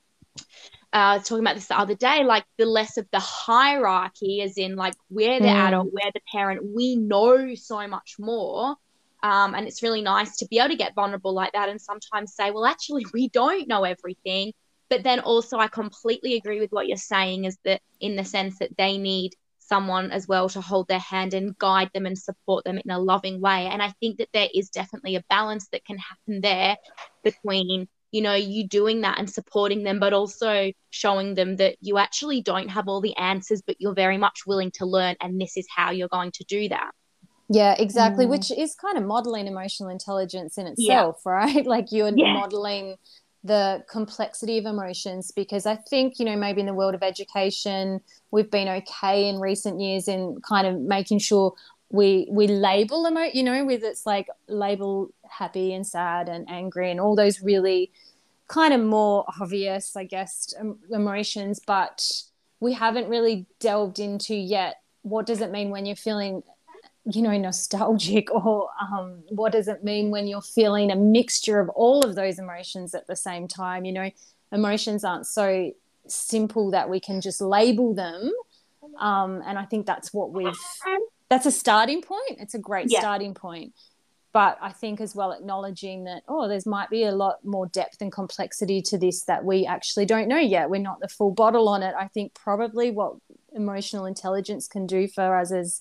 uh, 0.95 0.97
I 0.97 1.17
was 1.17 1.27
talking 1.27 1.43
about 1.43 1.55
this 1.55 1.69
the 1.69 1.79
other 1.79 1.95
day, 1.95 2.23
like 2.23 2.45
the 2.59 2.67
less 2.67 2.99
of 2.99 3.07
the 3.13 3.19
hierarchy, 3.19 4.43
as 4.43 4.59
in 4.59 4.77
like 4.77 4.95
we're 5.09 5.41
the 5.41 5.47
mm. 5.47 5.69
adult, 5.69 5.89
we're 5.91 6.11
the 6.13 6.21
parent, 6.31 6.61
we 6.75 6.97
know 6.97 7.55
so 7.55 7.87
much 7.87 8.17
more. 8.19 8.77
Um, 9.23 9.55
and 9.55 9.67
it's 9.67 9.83
really 9.83 10.03
nice 10.03 10.37
to 10.39 10.49
be 10.49 10.59
able 10.59 10.71
to 10.71 10.77
get 10.77 10.95
vulnerable 10.95 11.33
like 11.33 11.53
that 11.53 11.69
and 11.69 11.81
sometimes 11.81 12.35
say, 12.35 12.51
well, 12.51 12.67
actually, 12.67 13.07
we 13.15 13.29
don't 13.29 13.69
know 13.69 13.85
everything. 13.85 14.53
But 14.91 15.05
then 15.05 15.21
also, 15.21 15.57
I 15.59 15.69
completely 15.69 16.35
agree 16.35 16.61
with 16.61 16.73
what 16.73 16.89
you're 16.89 16.97
saying 16.99 17.45
is 17.45 17.57
that 17.65 17.81
in 18.01 18.17
the 18.17 18.25
sense 18.25 18.59
that 18.59 18.77
they 18.77 18.99
need 18.99 19.33
someone 19.69 20.11
as 20.11 20.29
well 20.29 20.49
to 20.51 20.61
hold 20.61 20.89
their 20.89 20.99
hand 20.99 21.35
and 21.35 21.57
guide 21.59 21.91
them 21.95 22.07
and 22.07 22.19
support 22.19 22.65
them 22.65 22.79
in 22.79 22.91
a 22.91 22.99
loving 22.99 23.41
way. 23.41 23.67
And 23.67 23.83
I 23.83 23.93
think 24.01 24.19
that 24.19 24.29
there 24.33 24.49
is 24.55 24.71
definitely 24.71 25.17
a 25.17 25.25
balance 25.29 25.69
that 25.73 25.85
can 25.85 25.99
happen 25.99 26.41
there 26.41 26.77
between 27.23 27.89
you 28.13 28.21
know, 28.21 28.35
you 28.35 28.69
doing 28.69 29.01
that 29.01 29.19
and 29.19 29.29
supporting 29.29 29.85
them, 29.85 29.99
but 29.99 30.13
also 30.13 30.71
showing 30.91 31.35
them 31.35 31.57
that 31.57 31.77
you 31.81 31.97
actually 31.97 32.43
don't 32.43 32.69
have 32.69 32.87
all 32.87 33.01
the 33.01 33.17
answers, 33.17 33.63
but 33.67 33.77
you're 33.81 33.95
very 33.95 34.19
much 34.19 34.43
willing 34.47 34.71
to 34.73 34.85
learn, 34.85 35.17
and 35.21 35.41
this 35.41 35.57
is 35.57 35.67
how 35.75 35.91
you're 35.91 36.09
going 36.09 36.31
to 36.33 36.45
do 36.45 36.69
that. 36.69 36.91
Yeah, 37.49 37.75
exactly. 37.77 38.27
Mm. 38.27 38.31
Which 38.31 38.51
is 38.53 38.75
kind 38.75 38.99
of 38.99 39.05
modeling 39.05 39.47
emotional 39.47 39.89
intelligence 39.89 40.59
in 40.59 40.67
itself, 40.67 41.21
yeah. 41.25 41.33
right? 41.33 41.67
Like 41.67 41.87
you're 41.91 42.13
yeah. 42.15 42.35
modeling 42.35 42.97
the 43.45 43.85
complexity 43.91 44.59
of 44.59 44.67
emotions 44.67 45.33
because 45.33 45.67
I 45.67 45.77
think, 45.77 46.19
you 46.19 46.25
know, 46.25 46.37
maybe 46.37 46.61
in 46.61 46.67
the 46.67 46.75
world 46.75 46.95
of 46.95 47.03
education, 47.03 48.01
we've 48.31 48.51
been 48.51 48.69
okay 48.69 49.29
in 49.29 49.41
recent 49.41 49.81
years 49.81 50.07
in 50.07 50.41
kind 50.47 50.67
of 50.67 50.81
making 50.81 51.19
sure 51.19 51.55
we 51.93 52.27
we 52.31 52.47
label 52.47 53.07
emo 53.07 53.29
you 53.35 53.43
know 53.43 53.65
with 53.65 53.85
it's 53.85 54.07
like 54.07 54.27
label 54.49 55.11
happy 55.29 55.75
and 55.75 55.87
sad 55.87 56.29
and 56.29 56.49
angry 56.51 56.91
and 56.91 56.99
all 56.99 57.15
those 57.15 57.43
really 57.43 57.93
kind 58.49 58.73
of 58.75 58.81
more 58.81 59.25
obvious 59.41 59.95
i 59.95 60.03
guess 60.03 60.55
emotions 60.91 61.61
but 61.67 62.23
we 62.61 62.73
haven't 62.73 63.09
really 63.09 63.47
delved 63.61 63.99
into 63.99 64.35
yet 64.35 64.81
what 65.03 65.27
does 65.27 65.41
it 65.41 65.51
mean 65.51 65.69
when 65.69 65.85
you're 65.85 65.95
feeling 65.95 66.43
you 67.07 67.23
know 67.23 67.37
nostalgic 67.37 68.31
or 68.35 68.69
um, 68.81 69.23
what 69.29 69.53
does 69.53 69.69
it 69.69 69.83
mean 69.83 70.11
when 70.11 70.27
you're 70.27 70.43
feeling 70.43 70.91
a 70.91 70.97
mixture 70.97 71.61
of 71.61 71.69
all 71.71 72.05
of 72.05 72.15
those 72.15 72.39
emotions 72.39 72.95
at 72.95 73.07
the 73.07 73.17
same 73.17 73.49
time 73.49 73.85
you 73.85 73.93
know 73.93 74.11
emotions 74.53 75.05
aren't 75.05 75.27
so 75.27 75.73
simple 76.07 76.71
that 76.71 76.89
we 76.89 77.01
can 77.01 77.21
just 77.21 77.41
label 77.41 77.95
them 77.95 78.33
um, 78.99 79.43
and 79.47 79.59
i 79.59 79.65
think 79.65 79.87
that's 79.87 80.13
what 80.13 80.31
we've 80.33 80.57
that's 81.33 81.47
a 81.47 81.51
starting 81.51 82.03
point. 82.03 82.37
It's 82.41 82.53
a 82.53 82.59
great 82.59 82.91
yeah. 82.91 83.01
starting 83.01 83.33
point. 83.33 83.73
But 84.35 84.59
I 84.61 84.71
think 84.71 85.01
as 85.01 85.15
well 85.15 85.33
acknowledging 85.33 86.05
that, 86.05 86.25
oh, 86.29 86.47
there's 86.47 86.67
might 86.67 86.91
be 86.91 87.05
a 87.05 87.13
lot 87.13 87.43
more 87.43 87.67
depth 87.67 88.03
and 88.03 88.13
complexity 88.13 88.83
to 88.83 88.99
this 88.99 89.23
that 89.25 89.43
we 89.43 89.65
actually 89.65 90.05
don't 90.05 90.29
know 90.29 90.39
yet. 90.39 90.69
We're 90.69 90.83
not 90.83 91.01
the 91.01 91.09
full 91.09 91.31
bottle 91.31 91.69
on 91.69 91.83
it. 91.83 91.95
I 91.99 92.09
think 92.09 92.35
probably 92.35 92.91
what 92.91 93.15
emotional 93.55 94.05
intelligence 94.05 94.69
can 94.69 94.87
do 94.87 95.09
for 95.09 95.39
us 95.39 95.53
as 95.53 95.81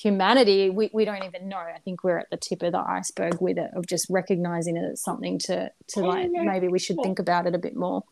humanity, 0.00 0.70
we, 0.70 0.90
we 0.92 1.04
don't 1.04 1.24
even 1.24 1.48
know. 1.48 1.58
I 1.58 1.78
think 1.84 2.04
we're 2.04 2.18
at 2.18 2.30
the 2.30 2.36
tip 2.36 2.62
of 2.62 2.72
the 2.72 2.78
iceberg 2.78 3.40
with 3.40 3.58
it 3.58 3.70
of 3.74 3.86
just 3.86 4.06
recognizing 4.10 4.76
it 4.76 4.92
as 4.92 5.02
something 5.02 5.38
to 5.40 5.70
to 5.88 6.00
like 6.00 6.30
maybe 6.30 6.68
we 6.68 6.78
should 6.78 6.98
think 7.02 7.18
about 7.18 7.46
it 7.46 7.54
a 7.54 7.58
bit 7.58 7.76
more. 7.76 8.04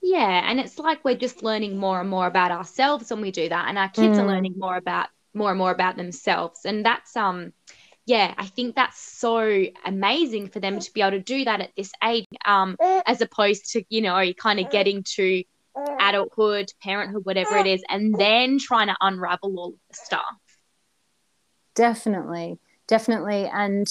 Yeah, 0.00 0.48
and 0.48 0.60
it's 0.60 0.78
like 0.78 1.04
we're 1.04 1.16
just 1.16 1.42
learning 1.42 1.76
more 1.76 2.00
and 2.00 2.08
more 2.08 2.26
about 2.26 2.50
ourselves 2.50 3.10
when 3.10 3.20
we 3.20 3.30
do 3.30 3.48
that, 3.48 3.68
and 3.68 3.78
our 3.78 3.88
kids 3.88 4.16
mm. 4.16 4.22
are 4.22 4.26
learning 4.26 4.54
more 4.56 4.76
about 4.76 5.08
more 5.34 5.50
and 5.50 5.58
more 5.58 5.70
about 5.70 5.96
themselves 5.96 6.64
and 6.64 6.84
that's 6.84 7.16
um 7.16 7.52
yeah 8.06 8.34
i 8.36 8.46
think 8.46 8.74
that's 8.74 8.98
so 8.98 9.64
amazing 9.84 10.48
for 10.48 10.60
them 10.60 10.78
to 10.78 10.92
be 10.92 11.00
able 11.00 11.12
to 11.12 11.20
do 11.20 11.44
that 11.44 11.60
at 11.60 11.70
this 11.76 11.92
age 12.04 12.24
um 12.44 12.76
as 13.06 13.20
opposed 13.20 13.72
to 13.72 13.82
you 13.88 14.00
know 14.00 14.32
kind 14.34 14.60
of 14.60 14.70
getting 14.70 15.02
to 15.02 15.42
adulthood 16.00 16.72
parenthood 16.82 17.24
whatever 17.24 17.56
it 17.56 17.66
is 17.66 17.82
and 17.88 18.14
then 18.16 18.58
trying 18.58 18.88
to 18.88 18.96
unravel 19.00 19.56
all 19.58 19.68
of 19.68 19.74
the 19.90 19.94
stuff 19.94 20.24
definitely 21.78 22.58
definitely 22.86 23.48
and 23.52 23.86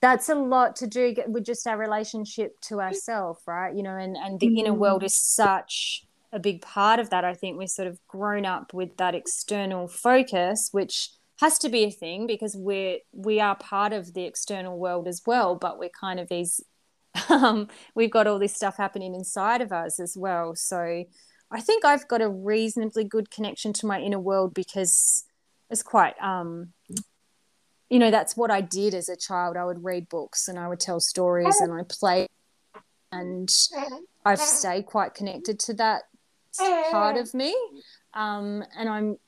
that's 0.00 0.28
a 0.28 0.34
lot 0.34 0.76
to 0.76 0.86
do 0.86 1.14
with 1.28 1.44
just 1.44 1.66
our 1.66 1.78
relationship 1.78 2.60
to 2.60 2.80
ourselves 2.80 3.40
right 3.46 3.74
you 3.74 3.82
know 3.82 3.96
and 3.96 4.16
and 4.16 4.38
the 4.38 4.46
mm-hmm. 4.46 4.58
inner 4.58 4.74
world 4.74 5.02
is 5.02 5.14
such 5.14 6.06
a 6.32 6.38
big 6.38 6.62
part 6.62 6.98
of 6.98 7.10
that. 7.10 7.24
I 7.24 7.34
think 7.34 7.58
we've 7.58 7.68
sort 7.68 7.88
of 7.88 7.98
grown 8.08 8.46
up 8.46 8.72
with 8.72 8.96
that 8.96 9.14
external 9.14 9.86
focus, 9.86 10.70
which 10.72 11.10
has 11.40 11.58
to 11.58 11.68
be 11.68 11.84
a 11.84 11.90
thing 11.90 12.26
because 12.26 12.56
we're 12.56 12.98
we 13.12 13.38
are 13.40 13.56
part 13.56 13.92
of 13.92 14.14
the 14.14 14.24
external 14.24 14.78
world 14.78 15.06
as 15.06 15.22
well, 15.26 15.54
but 15.54 15.78
we're 15.78 15.90
kind 15.90 16.18
of 16.18 16.28
these 16.28 16.60
um, 17.28 17.68
we've 17.94 18.10
got 18.10 18.26
all 18.26 18.38
this 18.38 18.54
stuff 18.54 18.78
happening 18.78 19.14
inside 19.14 19.60
of 19.60 19.72
us 19.72 20.00
as 20.00 20.16
well. 20.16 20.54
So 20.56 21.04
I 21.50 21.60
think 21.60 21.84
I've 21.84 22.08
got 22.08 22.22
a 22.22 22.28
reasonably 22.30 23.04
good 23.04 23.30
connection 23.30 23.74
to 23.74 23.86
my 23.86 24.00
inner 24.00 24.18
world 24.18 24.54
because 24.54 25.24
it's 25.68 25.82
quite 25.82 26.14
um, 26.22 26.72
you 27.92 27.98
know 27.98 28.10
that's 28.10 28.38
what 28.38 28.50
I 28.50 28.62
did 28.62 28.94
as 28.94 29.10
a 29.10 29.16
child. 29.16 29.58
I 29.58 29.66
would 29.66 29.84
read 29.84 30.08
books 30.08 30.48
and 30.48 30.58
I 30.58 30.66
would 30.66 30.80
tell 30.80 30.98
stories 30.98 31.60
and 31.60 31.70
I 31.70 31.82
played 31.86 32.28
and 33.12 33.50
I've 34.24 34.40
stayed 34.40 34.86
quite 34.86 35.12
connected 35.12 35.58
to 35.60 35.74
that 35.74 36.04
part 36.90 37.18
of 37.18 37.34
me. 37.34 37.54
Um, 38.14 38.64
and 38.78 38.88
I'm, 38.88 39.18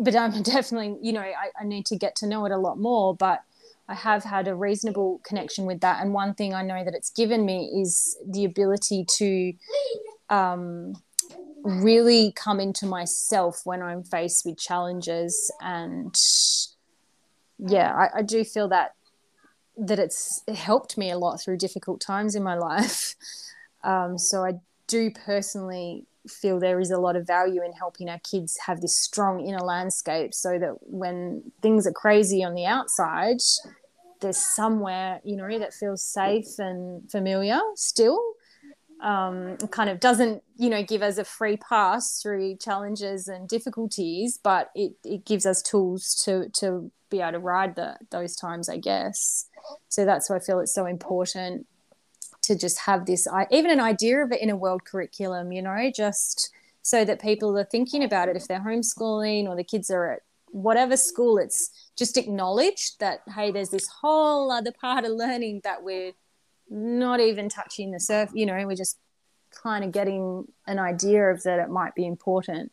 but 0.00 0.16
I'm 0.16 0.42
definitely, 0.42 0.96
you 1.00 1.12
know, 1.12 1.20
I, 1.20 1.50
I 1.60 1.64
need 1.64 1.86
to 1.86 1.96
get 1.96 2.16
to 2.16 2.26
know 2.26 2.44
it 2.44 2.50
a 2.50 2.58
lot 2.58 2.76
more. 2.76 3.14
But 3.14 3.42
I 3.88 3.94
have 3.94 4.24
had 4.24 4.48
a 4.48 4.54
reasonable 4.54 5.20
connection 5.24 5.64
with 5.64 5.78
that. 5.80 6.02
And 6.02 6.12
one 6.12 6.34
thing 6.34 6.54
I 6.54 6.62
know 6.62 6.84
that 6.84 6.94
it's 6.94 7.10
given 7.10 7.46
me 7.46 7.70
is 7.80 8.18
the 8.26 8.44
ability 8.44 9.04
to 9.18 9.52
um, 10.28 10.94
really 11.62 12.32
come 12.32 12.58
into 12.58 12.84
myself 12.84 13.60
when 13.62 13.80
I'm 13.80 14.02
faced 14.02 14.44
with 14.44 14.58
challenges. 14.58 15.52
And 15.60 16.20
yeah, 17.58 17.92
I, 17.94 18.18
I 18.18 18.22
do 18.22 18.44
feel 18.44 18.68
that 18.68 18.94
that 19.76 19.98
it's 20.00 20.42
helped 20.52 20.98
me 20.98 21.10
a 21.10 21.18
lot 21.18 21.40
through 21.40 21.56
difficult 21.56 22.00
times 22.00 22.34
in 22.34 22.42
my 22.42 22.56
life. 22.56 23.14
Um, 23.84 24.18
so 24.18 24.44
I 24.44 24.54
do 24.88 25.12
personally 25.12 26.04
feel 26.28 26.58
there 26.58 26.80
is 26.80 26.90
a 26.90 26.98
lot 26.98 27.14
of 27.14 27.26
value 27.26 27.62
in 27.62 27.72
helping 27.72 28.08
our 28.08 28.18
kids 28.18 28.58
have 28.66 28.80
this 28.80 28.96
strong 28.96 29.46
inner 29.46 29.60
landscape 29.60 30.34
so 30.34 30.58
that 30.58 30.74
when 30.82 31.52
things 31.62 31.86
are 31.86 31.92
crazy 31.92 32.42
on 32.42 32.54
the 32.54 32.66
outside, 32.66 33.38
there's 34.20 34.36
somewhere, 34.36 35.20
you 35.24 35.36
know, 35.36 35.58
that 35.58 35.72
feels 35.72 36.02
safe 36.02 36.58
and 36.58 37.08
familiar 37.10 37.60
still. 37.76 38.20
Um, 39.00 39.56
kind 39.70 39.88
of 39.90 40.00
doesn't, 40.00 40.42
you 40.56 40.68
know, 40.68 40.82
give 40.82 41.02
us 41.02 41.18
a 41.18 41.24
free 41.24 41.56
pass 41.56 42.20
through 42.20 42.56
challenges 42.56 43.28
and 43.28 43.48
difficulties, 43.48 44.40
but 44.42 44.70
it, 44.74 44.94
it 45.04 45.24
gives 45.24 45.46
us 45.46 45.62
tools 45.62 46.20
to, 46.24 46.48
to 46.54 46.90
be 47.08 47.20
able 47.20 47.32
to 47.32 47.38
ride 47.38 47.76
the, 47.76 47.96
those 48.10 48.34
times, 48.34 48.68
I 48.68 48.78
guess. 48.78 49.46
So 49.88 50.04
that's 50.04 50.28
why 50.28 50.36
I 50.36 50.40
feel 50.40 50.58
it's 50.58 50.74
so 50.74 50.86
important 50.86 51.66
to 52.48 52.56
just 52.56 52.80
have 52.80 53.06
this 53.06 53.28
even 53.50 53.70
an 53.70 53.80
idea 53.80 54.24
of 54.24 54.32
it 54.32 54.40
inner 54.40 54.56
world 54.56 54.84
curriculum 54.84 55.52
you 55.52 55.60
know 55.60 55.90
just 55.94 56.50
so 56.82 57.04
that 57.04 57.20
people 57.20 57.56
are 57.58 57.64
thinking 57.64 58.02
about 58.02 58.28
it 58.28 58.36
if 58.36 58.48
they're 58.48 58.60
homeschooling 58.60 59.46
or 59.46 59.54
the 59.54 59.64
kids 59.64 59.90
are 59.90 60.12
at 60.12 60.20
whatever 60.50 60.96
school 60.96 61.36
it's 61.36 61.70
just 61.96 62.16
acknowledged 62.16 62.98
that 63.00 63.20
hey 63.34 63.50
there's 63.50 63.68
this 63.68 63.86
whole 64.00 64.50
other 64.50 64.72
part 64.72 65.04
of 65.04 65.12
learning 65.12 65.60
that 65.62 65.82
we're 65.82 66.12
not 66.70 67.20
even 67.20 67.48
touching 67.48 67.90
the 67.90 68.00
surf 68.00 68.30
you 68.34 68.46
know 68.46 68.66
we're 68.66 68.74
just 68.74 68.98
kind 69.50 69.84
of 69.84 69.92
getting 69.92 70.46
an 70.66 70.78
idea 70.78 71.30
of 71.30 71.42
that 71.42 71.58
it 71.58 71.70
might 71.70 71.94
be 71.94 72.06
important. 72.06 72.72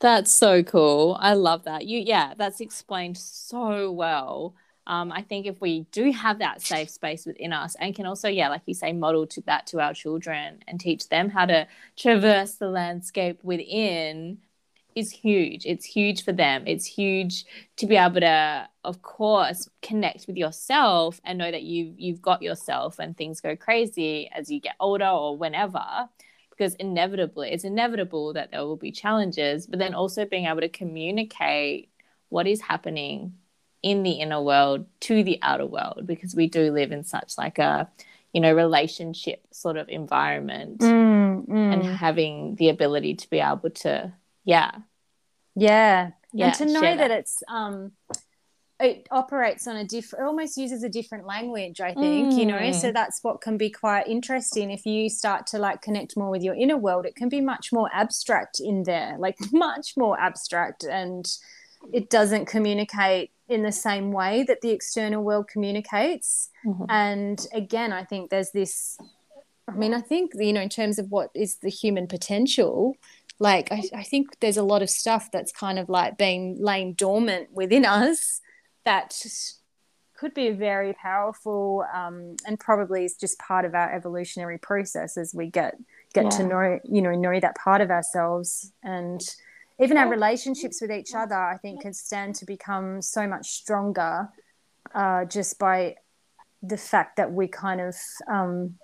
That's 0.00 0.34
so 0.34 0.62
cool. 0.62 1.16
I 1.20 1.34
love 1.34 1.64
that. 1.64 1.86
You 1.86 2.00
yeah 2.00 2.34
that's 2.36 2.60
explained 2.60 3.18
so 3.18 3.90
well. 3.90 4.54
Um, 4.86 5.12
I 5.12 5.22
think 5.22 5.46
if 5.46 5.62
we 5.62 5.86
do 5.92 6.12
have 6.12 6.40
that 6.40 6.60
safe 6.60 6.90
space 6.90 7.24
within 7.24 7.54
us 7.54 7.74
and 7.80 7.94
can 7.94 8.04
also, 8.04 8.28
yeah, 8.28 8.50
like 8.50 8.60
you 8.66 8.74
say, 8.74 8.92
model 8.92 9.26
to 9.28 9.40
that 9.46 9.66
to 9.68 9.80
our 9.80 9.94
children 9.94 10.58
and 10.68 10.78
teach 10.78 11.08
them 11.08 11.30
how 11.30 11.46
to 11.46 11.66
traverse 11.96 12.56
the 12.56 12.68
landscape 12.68 13.42
within 13.42 14.38
is 14.94 15.10
huge. 15.10 15.66
It's 15.66 15.84
huge 15.84 16.24
for 16.24 16.32
them. 16.32 16.64
It's 16.66 16.86
huge 16.86 17.44
to 17.76 17.86
be 17.86 17.96
able 17.96 18.20
to, 18.20 18.68
of 18.84 19.02
course, 19.02 19.68
connect 19.82 20.26
with 20.26 20.36
yourself 20.36 21.20
and 21.24 21.38
know 21.38 21.50
that 21.50 21.62
you 21.62 21.94
you've 21.96 22.22
got 22.22 22.42
yourself 22.42 22.98
when 22.98 23.14
things 23.14 23.40
go 23.40 23.56
crazy 23.56 24.30
as 24.32 24.50
you 24.50 24.60
get 24.60 24.76
older 24.80 25.06
or 25.06 25.36
whenever. 25.36 25.84
Because 26.50 26.74
inevitably, 26.76 27.50
it's 27.50 27.64
inevitable 27.64 28.32
that 28.34 28.52
there 28.52 28.64
will 28.64 28.76
be 28.76 28.92
challenges, 28.92 29.66
but 29.66 29.80
then 29.80 29.92
also 29.92 30.24
being 30.24 30.46
able 30.46 30.60
to 30.60 30.68
communicate 30.68 31.90
what 32.28 32.46
is 32.46 32.60
happening 32.60 33.34
in 33.82 34.02
the 34.02 34.12
inner 34.12 34.40
world 34.40 34.86
to 34.98 35.22
the 35.22 35.38
outer 35.42 35.66
world 35.66 36.04
because 36.06 36.34
we 36.34 36.48
do 36.48 36.72
live 36.72 36.90
in 36.90 37.04
such 37.04 37.36
like 37.36 37.58
a 37.58 37.86
you 38.32 38.40
know 38.40 38.52
relationship 38.52 39.46
sort 39.52 39.76
of 39.76 39.88
environment 39.90 40.80
mm, 40.80 41.46
mm. 41.46 41.72
and 41.72 41.84
having 41.84 42.56
the 42.56 42.70
ability 42.70 43.14
to 43.14 43.28
be 43.28 43.40
able 43.40 43.68
to 43.68 44.10
yeah 44.44 44.70
yeah, 45.54 46.10
yeah 46.32 46.46
and 46.46 46.54
to 46.54 46.66
know 46.66 46.80
that. 46.80 46.96
that. 46.98 47.10
it's 47.10 47.42
um 47.48 47.92
it 48.80 49.06
operates 49.12 49.68
on 49.68 49.76
a 49.76 49.84
different 49.84 50.24
almost 50.26 50.56
uses 50.56 50.82
a 50.82 50.88
different 50.88 51.26
language 51.26 51.80
i 51.80 51.94
think 51.94 52.32
mm. 52.32 52.38
you 52.38 52.44
know 52.44 52.72
so 52.72 52.90
mm. 52.90 52.92
that's 52.92 53.22
what 53.22 53.40
can 53.40 53.56
be 53.56 53.70
quite 53.70 54.06
interesting 54.08 54.70
if 54.70 54.84
you 54.84 55.08
start 55.08 55.46
to 55.46 55.58
like 55.58 55.80
connect 55.80 56.16
more 56.16 56.30
with 56.30 56.42
your 56.42 56.54
inner 56.54 56.76
world 56.76 57.06
it 57.06 57.14
can 57.14 57.28
be 57.28 57.40
much 57.40 57.72
more 57.72 57.88
abstract 57.92 58.58
in 58.60 58.82
there 58.82 59.16
like 59.18 59.36
much 59.52 59.96
more 59.96 60.18
abstract 60.20 60.84
and 60.84 61.38
it 61.92 62.10
doesn't 62.10 62.46
communicate 62.46 63.30
in 63.48 63.62
the 63.62 63.72
same 63.72 64.12
way 64.12 64.42
that 64.44 64.60
the 64.60 64.70
external 64.70 65.22
world 65.22 65.48
communicates. 65.48 66.48
Mm-hmm. 66.64 66.84
And 66.88 67.46
again, 67.52 67.92
I 67.92 68.04
think 68.04 68.30
there's 68.30 68.50
this. 68.50 68.98
I 69.66 69.72
mean, 69.72 69.94
I 69.94 70.00
think 70.00 70.32
you 70.34 70.52
know, 70.52 70.60
in 70.60 70.68
terms 70.68 70.98
of 70.98 71.10
what 71.10 71.30
is 71.34 71.56
the 71.56 71.70
human 71.70 72.06
potential, 72.06 72.96
like 73.38 73.70
I, 73.72 73.82
I 73.94 74.02
think 74.02 74.38
there's 74.40 74.56
a 74.56 74.62
lot 74.62 74.82
of 74.82 74.90
stuff 74.90 75.30
that's 75.32 75.52
kind 75.52 75.78
of 75.78 75.88
like 75.88 76.16
being 76.16 76.56
laying 76.60 76.94
dormant 76.94 77.48
within 77.52 77.84
us 77.84 78.40
that 78.84 79.20
could 80.16 80.34
be 80.34 80.50
very 80.50 80.92
powerful 80.94 81.84
um, 81.92 82.36
and 82.46 82.58
probably 82.58 83.04
is 83.04 83.16
just 83.16 83.38
part 83.38 83.64
of 83.64 83.74
our 83.74 83.92
evolutionary 83.92 84.58
process 84.58 85.16
as 85.16 85.34
we 85.34 85.50
get 85.50 85.76
get 86.12 86.30
to 86.30 86.46
know 86.46 86.78
you 86.84 87.02
know 87.02 87.12
know 87.12 87.40
that 87.40 87.56
part 87.56 87.80
of 87.80 87.90
ourselves. 87.90 88.72
And 88.84 89.20
even 89.80 89.96
our 89.96 90.08
relationships 90.08 90.80
with 90.80 90.90
each 90.90 91.14
other 91.14 91.34
i 91.34 91.56
think 91.56 91.82
can 91.82 91.92
stand 91.92 92.34
to 92.34 92.44
become 92.44 93.02
so 93.02 93.26
much 93.26 93.46
stronger 93.48 94.28
uh, 94.94 95.24
just 95.24 95.58
by 95.58 95.96
the 96.62 96.76
fact 96.76 97.16
that 97.16 97.32
we 97.32 97.48
kind 97.48 97.80
of 97.80 97.96
um, 98.28 98.78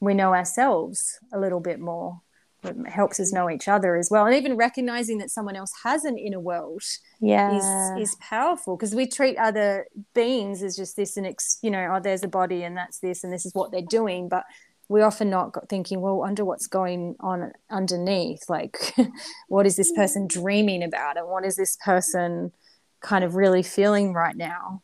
we 0.00 0.14
know 0.14 0.32
ourselves 0.34 1.18
a 1.32 1.40
little 1.40 1.60
bit 1.60 1.80
more 1.80 2.20
it 2.64 2.76
helps 2.88 3.18
us 3.20 3.32
know 3.32 3.48
each 3.50 3.68
other 3.68 3.96
as 3.96 4.08
well. 4.10 4.26
And 4.26 4.34
even 4.34 4.56
recognizing 4.56 5.18
that 5.18 5.30
someone 5.30 5.56
else 5.56 5.72
has 5.84 6.04
an 6.04 6.18
inner 6.18 6.40
world 6.40 6.82
Yeah. 7.20 7.50
is 7.96 8.02
is 8.10 8.16
powerful 8.20 8.76
because 8.76 8.94
we 8.94 9.06
treat 9.06 9.36
other 9.38 9.86
beings 10.14 10.62
as 10.62 10.76
just 10.76 10.96
this 10.96 11.16
and 11.16 11.26
ex, 11.26 11.58
you 11.62 11.70
know 11.70 11.94
oh 11.94 12.00
there's 12.00 12.22
a 12.22 12.28
body 12.28 12.62
and 12.62 12.76
that's 12.76 12.98
this 13.00 13.24
and 13.24 13.32
this 13.32 13.44
is 13.46 13.54
what 13.54 13.70
they're 13.72 13.82
doing. 14.00 14.28
But 14.28 14.44
we're 14.88 15.06
often 15.06 15.30
not 15.30 15.54
thinking 15.68 16.00
well 16.00 16.24
under 16.24 16.44
what's 16.44 16.66
going 16.66 17.14
on 17.20 17.52
underneath? 17.70 18.42
Like 18.48 18.94
what 19.48 19.66
is 19.66 19.76
this 19.76 19.92
person 19.92 20.26
dreaming 20.26 20.82
about? 20.82 21.16
And 21.16 21.28
what 21.28 21.44
is 21.44 21.56
this 21.56 21.76
person 21.84 22.52
kind 23.00 23.24
of 23.24 23.34
really 23.36 23.62
feeling 23.62 24.12
right 24.12 24.36
now? 24.36 24.82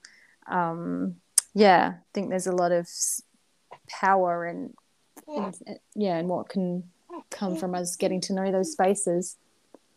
Um 0.48 1.16
yeah 1.54 1.94
i 1.96 2.06
think 2.12 2.28
there's 2.28 2.46
a 2.46 2.52
lot 2.52 2.70
of 2.70 2.86
power 3.88 4.44
and, 4.44 4.74
and 5.26 5.56
yeah 5.94 6.16
and 6.18 6.28
what 6.28 6.50
can 6.50 6.84
come 7.30 7.56
from 7.56 7.74
us 7.74 7.96
getting 7.96 8.20
to 8.22 8.32
know 8.32 8.50
those 8.50 8.72
spaces 8.72 9.36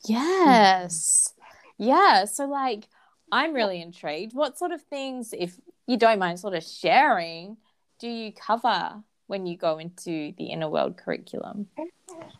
Yes. 0.05 1.33
Yeah. 1.77 2.25
So, 2.25 2.45
like, 2.45 2.87
I'm 3.31 3.53
really 3.53 3.81
intrigued. 3.81 4.33
What 4.33 4.57
sort 4.57 4.71
of 4.71 4.81
things, 4.83 5.33
if 5.37 5.59
you 5.87 5.97
don't 5.97 6.19
mind 6.19 6.39
sort 6.39 6.55
of 6.55 6.63
sharing, 6.63 7.57
do 7.99 8.07
you 8.07 8.31
cover 8.31 9.03
when 9.27 9.45
you 9.45 9.57
go 9.57 9.77
into 9.77 10.33
the 10.37 10.45
inner 10.45 10.69
world 10.69 10.97
curriculum? 10.97 11.67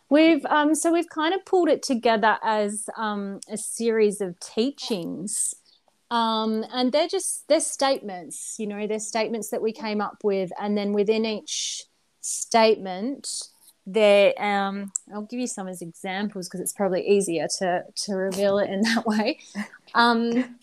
We've 0.10 0.44
um, 0.46 0.74
so 0.74 0.92
we've 0.92 1.10
kind 1.10 1.34
of 1.34 1.46
pulled 1.46 1.70
it 1.70 1.84
together 1.84 2.38
as 2.44 2.90
um, 2.98 3.40
a 3.48 3.58
series 3.58 4.22
of 4.22 4.40
teachings, 4.40 5.54
um, 6.10 6.66
and 6.74 6.92
they're 6.92 7.08
just 7.08 7.48
they're 7.48 7.60
statements. 7.60 8.56
You 8.58 8.66
know, 8.66 8.88
they're 8.88 9.00
statements 9.00 9.50
that 9.50 9.62
we 9.62 9.72
came 9.72 10.02
up 10.02 10.18
with, 10.24 10.52
and 10.60 10.76
then 10.76 10.94
within 10.94 11.26
each 11.26 11.84
statement, 12.22 13.50
there 13.94 14.34
um, 14.42 14.92
I'll 15.14 15.24
give 15.24 15.40
you 15.40 15.48
some 15.48 15.68
as 15.68 15.82
examples 15.82 16.48
because 16.48 16.62
it's 16.62 16.74
probably 16.74 17.08
easier 17.08 17.48
to 17.60 17.84
to 18.04 18.14
reveal 18.14 18.60
it 18.60 18.70
in 18.70 18.82
that 18.82 19.06
way. 19.06 19.40
Um, 19.96 20.58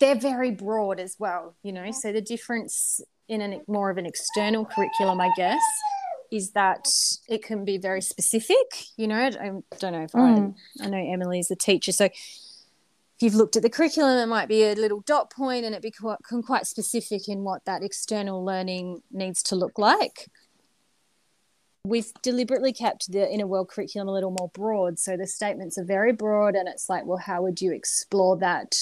they're 0.00 0.18
very 0.18 0.50
broad 0.50 1.00
as 1.00 1.16
well. 1.18 1.54
You 1.62 1.72
know, 1.72 1.90
so 1.90 2.12
the 2.12 2.20
difference 2.20 3.00
in 3.28 3.40
a 3.40 3.60
more 3.66 3.90
of 3.90 3.98
an 3.98 4.06
external 4.06 4.64
curriculum, 4.64 5.20
I 5.20 5.30
guess, 5.36 5.62
is 6.30 6.52
that 6.52 6.86
it 7.28 7.42
can 7.42 7.64
be 7.64 7.78
very 7.78 8.00
specific. 8.00 8.66
You 8.96 9.08
know, 9.08 9.16
I 9.16 9.30
don't 9.78 9.92
know 9.92 10.02
if 10.02 10.12
Mm. 10.12 10.54
I, 10.80 10.84
I 10.84 10.88
know 10.88 11.12
Emily's 11.12 11.50
a 11.50 11.56
teacher, 11.56 11.92
so 11.92 12.04
if 12.04 13.22
you've 13.22 13.34
looked 13.34 13.56
at 13.56 13.62
the 13.62 13.70
curriculum, 13.70 14.18
it 14.18 14.26
might 14.26 14.48
be 14.48 14.64
a 14.64 14.74
little 14.74 15.00
dot 15.00 15.32
point, 15.32 15.64
and 15.64 15.74
it 15.74 15.82
be 15.82 15.90
quite, 15.90 16.18
can 16.28 16.42
quite 16.42 16.66
specific 16.66 17.28
in 17.28 17.44
what 17.44 17.64
that 17.64 17.82
external 17.82 18.44
learning 18.44 19.02
needs 19.10 19.42
to 19.44 19.56
look 19.56 19.78
like. 19.78 20.28
We've 21.86 22.12
deliberately 22.22 22.72
kept 22.72 23.12
the 23.12 23.30
inner 23.32 23.46
world 23.46 23.68
curriculum 23.68 24.08
a 24.08 24.12
little 24.12 24.34
more 24.38 24.50
broad, 24.52 24.98
so 24.98 25.16
the 25.16 25.26
statements 25.26 25.78
are 25.78 25.84
very 25.84 26.12
broad, 26.12 26.54
and 26.54 26.68
it's 26.68 26.88
like, 26.88 27.06
well, 27.06 27.18
how 27.18 27.42
would 27.42 27.60
you 27.60 27.72
explore 27.72 28.36
that 28.38 28.76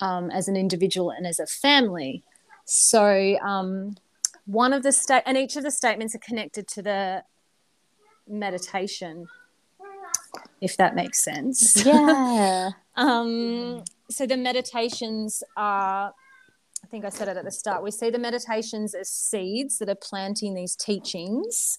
um, 0.00 0.30
as 0.30 0.48
an 0.48 0.56
individual 0.56 1.10
and 1.10 1.26
as 1.26 1.40
a 1.40 1.46
family? 1.46 2.22
So 2.64 3.38
um, 3.42 3.96
one 4.48 4.72
of 4.72 4.82
the 4.82 4.92
state 4.92 5.22
and 5.26 5.36
each 5.36 5.56
of 5.56 5.62
the 5.62 5.70
statements 5.70 6.14
are 6.14 6.20
connected 6.20 6.66
to 6.68 6.82
the 6.82 7.22
meditation 8.26 9.26
if 10.60 10.76
that 10.76 10.94
makes 10.94 11.22
sense 11.22 11.82
Yeah. 11.84 12.70
um, 12.96 13.84
so 14.10 14.26
the 14.26 14.36
meditations 14.36 15.42
are 15.56 16.14
i 16.82 16.86
think 16.86 17.04
i 17.04 17.08
said 17.08 17.28
it 17.28 17.36
at 17.36 17.44
the 17.44 17.50
start 17.50 17.82
we 17.82 17.90
see 17.90 18.10
the 18.10 18.18
meditations 18.18 18.94
as 18.94 19.08
seeds 19.08 19.78
that 19.78 19.88
are 19.88 19.94
planting 19.94 20.54
these 20.54 20.76
teachings 20.76 21.78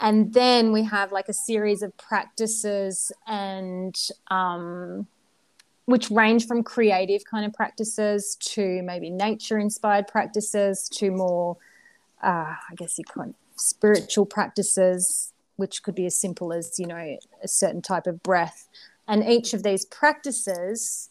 and 0.00 0.32
then 0.32 0.72
we 0.72 0.84
have 0.84 1.12
like 1.12 1.28
a 1.28 1.32
series 1.32 1.82
of 1.82 1.96
practices 1.96 3.10
and 3.26 3.96
um, 4.28 5.06
which 5.86 6.10
range 6.10 6.46
from 6.46 6.62
creative 6.62 7.22
kind 7.24 7.44
of 7.46 7.52
practices 7.52 8.36
to 8.40 8.82
maybe 8.82 9.10
nature 9.10 9.58
inspired 9.58 10.06
practices 10.06 10.88
to 10.88 11.10
more 11.10 11.56
uh, 12.22 12.54
i 12.70 12.74
guess 12.76 12.98
you 12.98 13.04
could 13.04 13.34
spiritual 13.56 14.26
practices 14.26 15.32
which 15.58 15.82
could 15.82 15.94
be 15.94 16.06
as 16.06 16.14
simple 16.14 16.52
as 16.52 16.78
you 16.78 16.86
know 16.86 17.16
a 17.42 17.48
certain 17.48 17.82
type 17.82 18.06
of 18.06 18.22
breath. 18.22 18.68
And 19.06 19.24
each 19.24 19.52
of 19.52 19.62
these 19.62 19.84
practices 19.84 21.10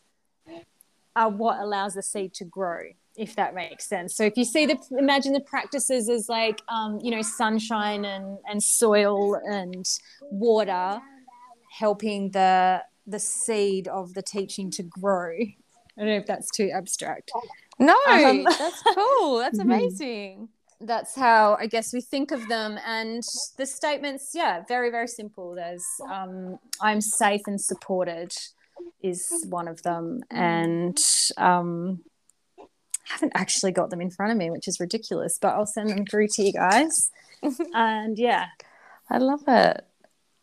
are 1.15 1.29
what 1.29 1.59
allows 1.59 1.95
the 1.95 2.01
seed 2.01 2.33
to 2.35 2.45
grow 2.45 2.91
if 3.17 3.35
that 3.35 3.53
makes 3.55 3.87
sense 3.87 4.15
so 4.15 4.23
if 4.23 4.37
you 4.37 4.45
see 4.45 4.65
the 4.65 4.77
imagine 4.97 5.33
the 5.33 5.39
practices 5.41 6.07
as 6.09 6.29
like 6.29 6.61
um, 6.69 6.99
you 7.01 7.11
know 7.11 7.21
sunshine 7.21 8.05
and 8.05 8.37
and 8.49 8.61
soil 8.63 9.35
and 9.35 9.85
water 10.31 10.99
helping 11.79 12.31
the 12.31 12.81
the 13.05 13.19
seed 13.19 13.87
of 13.87 14.13
the 14.13 14.21
teaching 14.21 14.69
to 14.71 14.83
grow 14.83 15.31
i 15.39 15.47
don't 15.97 16.07
know 16.07 16.15
if 16.15 16.25
that's 16.25 16.49
too 16.51 16.69
abstract 16.73 17.31
No, 17.79 17.95
Um, 18.09 18.43
that's 18.63 18.81
cool. 18.95 19.37
That's 19.37 19.59
amazing. 19.67 20.49
that's 20.81 21.13
how 21.15 21.55
I 21.59 21.67
guess 21.67 21.93
we 21.93 22.01
think 22.01 22.31
of 22.31 22.47
them. 22.47 22.79
And 22.85 23.21
the 23.57 23.65
statements, 23.67 24.31
yeah, 24.33 24.63
very, 24.67 24.89
very 24.89 25.07
simple. 25.07 25.53
There's 25.53 25.85
um, 26.09 26.57
I'm 26.81 27.01
safe 27.01 27.41
and 27.47 27.59
supported 27.61 28.31
is 29.03 29.21
one 29.49 29.67
of 29.67 29.81
them. 29.83 30.21
And 30.31 30.97
um, 31.37 32.01
haven't 33.09 33.33
actually 33.35 33.71
got 33.71 33.89
them 33.89 34.01
in 34.01 34.09
front 34.09 34.31
of 34.31 34.37
me, 34.37 34.49
which 34.49 34.67
is 34.67 34.79
ridiculous, 34.79 35.37
but 35.41 35.55
I'll 35.55 35.65
send 35.65 35.89
them 35.89 36.05
through 36.05 36.27
to 36.29 36.43
you 36.43 36.53
guys. 36.53 37.11
and 37.73 38.17
yeah. 38.17 38.47
I 39.09 39.17
love 39.19 39.43
it. 39.47 39.85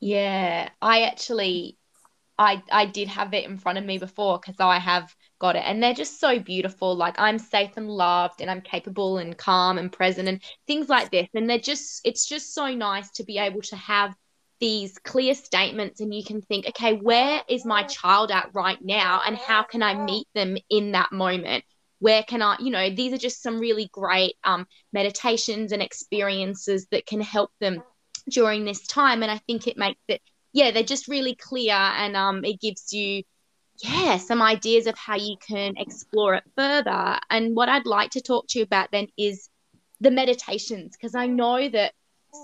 Yeah, 0.00 0.68
I 0.80 1.02
actually, 1.02 1.78
I 2.38 2.62
I 2.70 2.86
did 2.86 3.08
have 3.08 3.32
it 3.34 3.44
in 3.44 3.58
front 3.58 3.78
of 3.78 3.84
me 3.84 3.98
before 3.98 4.38
because 4.38 4.60
I 4.60 4.78
have 4.78 5.14
got 5.38 5.56
it, 5.56 5.62
and 5.66 5.82
they're 5.82 5.94
just 5.94 6.20
so 6.20 6.38
beautiful. 6.38 6.94
Like 6.96 7.14
I'm 7.18 7.38
safe 7.38 7.72
and 7.76 7.90
loved, 7.90 8.40
and 8.40 8.50
I'm 8.50 8.60
capable 8.60 9.18
and 9.18 9.36
calm 9.36 9.78
and 9.78 9.92
present, 9.92 10.28
and 10.28 10.42
things 10.66 10.88
like 10.88 11.10
this. 11.10 11.28
And 11.34 11.48
they're 11.48 11.58
just, 11.58 12.00
it's 12.04 12.26
just 12.26 12.54
so 12.54 12.74
nice 12.74 13.10
to 13.12 13.24
be 13.24 13.38
able 13.38 13.62
to 13.62 13.76
have 13.76 14.14
these 14.60 14.98
clear 14.98 15.34
statements, 15.34 16.00
and 16.00 16.14
you 16.14 16.24
can 16.24 16.40
think, 16.42 16.68
okay, 16.68 16.94
where 16.94 17.42
is 17.48 17.64
my 17.64 17.82
child 17.84 18.30
at 18.30 18.50
right 18.54 18.78
now, 18.82 19.22
and 19.26 19.36
how 19.36 19.62
can 19.62 19.82
I 19.82 19.94
meet 19.94 20.26
them 20.34 20.56
in 20.70 20.92
that 20.92 21.12
moment? 21.12 21.64
Where 21.98 22.22
can 22.22 22.42
I, 22.42 22.56
you 22.60 22.70
know, 22.70 22.90
these 22.90 23.12
are 23.12 23.18
just 23.18 23.42
some 23.42 23.58
really 23.58 23.88
great 23.92 24.34
um, 24.44 24.66
meditations 24.92 25.72
and 25.72 25.82
experiences 25.82 26.86
that 26.90 27.06
can 27.06 27.20
help 27.20 27.50
them 27.60 27.82
during 28.28 28.64
this 28.64 28.86
time. 28.86 29.22
And 29.22 29.30
i 29.30 29.38
think 29.46 29.66
it 29.66 29.76
makes 29.76 30.00
it 30.08 30.20
yeah 30.52 30.70
they're 30.70 30.82
just 30.82 31.08
really 31.08 31.34
clear 31.34 31.74
and 31.74 32.16
um 32.16 32.44
it 32.44 32.60
gives 32.60 32.92
you 32.92 33.22
yeah 33.82 34.16
some 34.16 34.40
ideas 34.40 34.86
of 34.86 34.96
how 34.96 35.16
you 35.16 35.36
can 35.46 35.74
explore 35.76 36.34
it 36.36 36.44
further. 36.56 37.18
And 37.28 37.54
what 37.54 37.68
i'd 37.68 37.86
like 37.86 38.10
to 38.12 38.22
talk 38.22 38.46
to 38.48 38.60
you 38.60 38.64
about 38.64 38.90
then 38.92 39.08
is 39.18 39.48
the 40.00 40.10
meditations 40.10 40.96
because 40.96 41.14
i 41.14 41.26
know 41.26 41.68
that 41.68 41.92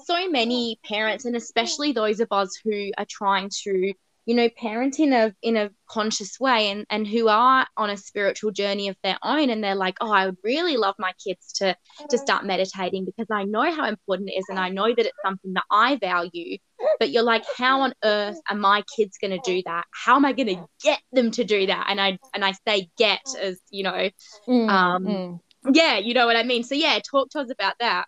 so 0.06 0.30
many 0.30 0.78
parents 0.84 1.24
and 1.24 1.34
especially 1.34 1.92
those 1.92 2.20
of 2.20 2.28
us 2.30 2.58
who 2.62 2.90
are 2.96 3.06
trying 3.08 3.50
to 3.64 3.92
you 4.30 4.36
know 4.36 4.48
parent 4.56 5.00
in 5.00 5.12
a 5.12 5.34
in 5.42 5.56
a 5.56 5.70
conscious 5.88 6.38
way 6.38 6.70
and 6.70 6.86
and 6.88 7.06
who 7.06 7.28
are 7.28 7.66
on 7.76 7.90
a 7.90 7.96
spiritual 7.96 8.52
journey 8.52 8.86
of 8.88 8.96
their 9.02 9.18
own 9.22 9.50
and 9.50 9.62
they're 9.62 9.74
like 9.86 9.96
oh 10.00 10.12
i 10.12 10.26
would 10.26 10.36
really 10.44 10.76
love 10.76 10.94
my 10.98 11.12
kids 11.24 11.52
to 11.52 11.76
to 12.08 12.18
start 12.18 12.44
meditating 12.44 13.04
because 13.04 13.26
I 13.30 13.44
know 13.44 13.70
how 13.72 13.86
important 13.86 14.30
it 14.30 14.38
is 14.38 14.46
and 14.48 14.58
I 14.58 14.68
know 14.68 14.88
that 14.88 15.06
it's 15.06 15.18
something 15.24 15.52
that 15.54 15.64
I 15.70 15.96
value. 15.96 16.58
But 16.98 17.10
you're 17.10 17.22
like, 17.22 17.44
how 17.56 17.82
on 17.82 17.92
earth 18.02 18.40
are 18.48 18.56
my 18.56 18.82
kids 18.96 19.18
going 19.20 19.32
to 19.32 19.40
do 19.44 19.62
that? 19.66 19.84
How 19.90 20.16
am 20.16 20.24
I 20.24 20.32
going 20.32 20.48
to 20.56 20.66
get 20.82 21.00
them 21.12 21.30
to 21.32 21.44
do 21.44 21.66
that? 21.66 21.86
And 21.90 22.00
I 22.00 22.18
and 22.34 22.44
I 22.44 22.52
say 22.66 22.88
get 22.96 23.20
as 23.40 23.60
you 23.70 23.84
know, 23.84 24.08
Um, 24.48 25.04
mm. 25.04 25.40
yeah, 25.72 25.98
you 25.98 26.14
know 26.14 26.26
what 26.26 26.36
I 26.36 26.42
mean. 26.42 26.64
So 26.64 26.74
yeah, 26.74 26.98
talk 27.00 27.30
to 27.30 27.40
us 27.40 27.50
about 27.50 27.74
that. 27.80 28.06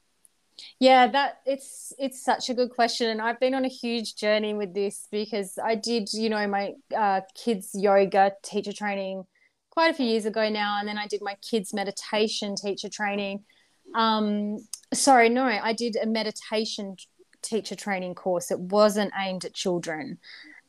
Yeah, 0.79 1.07
that 1.09 1.41
it's 1.47 1.93
it's 1.99 2.23
such 2.25 2.49
a 2.49 2.55
good 2.55 2.71
question, 2.71 3.09
and 3.09 3.21
I've 3.21 3.41
been 3.41 3.55
on 3.55 3.65
a 3.65 3.69
huge 3.69 4.17
journey 4.17 4.55
with 4.55 4.75
this 4.75 5.09
because 5.11 5.59
I 5.63 5.75
did, 5.75 6.13
you 6.13 6.29
know, 6.29 6.47
my 6.47 6.75
uh, 6.97 7.23
kids 7.35 7.71
yoga 7.75 8.33
teacher 8.43 8.73
training 8.73 9.25
quite 9.71 9.91
a 9.91 9.95
few 9.95 10.07
years 10.07 10.27
ago 10.27 10.49
now, 10.49 10.79
and 10.79 10.87
then 10.87 10.99
I 10.99 11.07
did 11.07 11.21
my 11.23 11.37
kids 11.49 11.73
meditation 11.73 12.55
teacher 12.55 12.89
training. 12.89 13.45
Um, 13.95 14.59
sorry, 14.93 15.29
no, 15.29 15.45
I 15.45 15.73
did 15.73 15.97
a 15.97 16.07
meditation 16.07 16.97
teacher 17.43 17.75
training 17.75 18.15
course. 18.15 18.51
It 18.51 18.61
wasn't 18.61 19.13
aimed 19.19 19.45
at 19.45 19.55
children, 19.55 20.19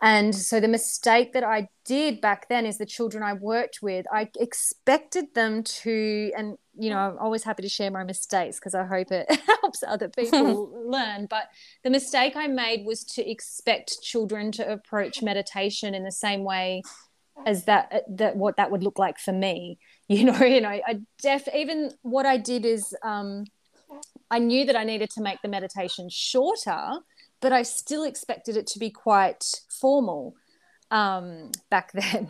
And 0.04 0.36
so 0.36 0.60
the 0.60 0.68
mistake 0.68 1.32
that 1.32 1.46
I 1.46 1.70
did 1.86 2.20
back 2.20 2.50
then 2.50 2.66
is 2.66 2.78
the 2.78 2.86
children 2.86 3.24
I 3.24 3.32
worked 3.32 3.80
with, 3.82 4.06
I 4.12 4.30
expected 4.38 5.34
them 5.34 5.64
to, 5.64 6.30
and 6.38 6.58
you 6.78 6.90
know, 6.90 6.98
I'm 6.98 7.18
always 7.20 7.44
happy 7.44 7.62
to 7.64 7.70
share 7.70 7.90
my 7.90 8.04
mistakes 8.04 8.60
because 8.60 8.76
I 8.76 8.84
hope 8.84 9.14
it 9.14 9.32
helps 9.62 9.82
other 9.82 10.10
people 10.10 10.70
learn. 10.86 11.28
But 11.28 11.46
the 11.86 11.90
mistake 11.90 12.36
I 12.36 12.48
made 12.48 12.86
was 12.86 13.06
to 13.16 13.28
expect 13.30 14.02
children 14.02 14.52
to 14.54 14.70
approach 14.70 15.22
meditation 15.22 15.96
in 15.96 16.04
the 16.04 16.12
same 16.12 16.44
way 16.44 16.82
as 17.46 17.64
that 17.66 18.04
that 18.10 18.36
what 18.36 18.58
that 18.58 18.72
would 18.72 18.84
look 18.84 19.00
like 19.00 19.18
for 19.18 19.34
me. 19.34 19.80
You 20.10 20.26
know, 20.26 20.44
you 20.44 20.60
know, 20.60 20.70
I 20.70 21.00
def 21.22 21.48
even 21.56 21.92
what 22.02 22.26
I 22.26 22.36
did 22.36 22.66
is 22.66 22.94
um, 23.04 23.46
I 24.30 24.38
knew 24.40 24.66
that 24.66 24.76
I 24.76 24.84
needed 24.84 25.10
to 25.12 25.22
make 25.22 25.42
the 25.42 25.48
meditation 25.48 26.10
shorter 26.10 27.00
but 27.44 27.52
I 27.52 27.62
still 27.62 28.06
expected 28.06 28.56
it 28.56 28.66
to 28.68 28.80
be 28.80 28.90
quite 28.90 29.44
formal 29.70 30.34
um, 30.90 31.52
back 31.70 31.92
then. 31.94 32.30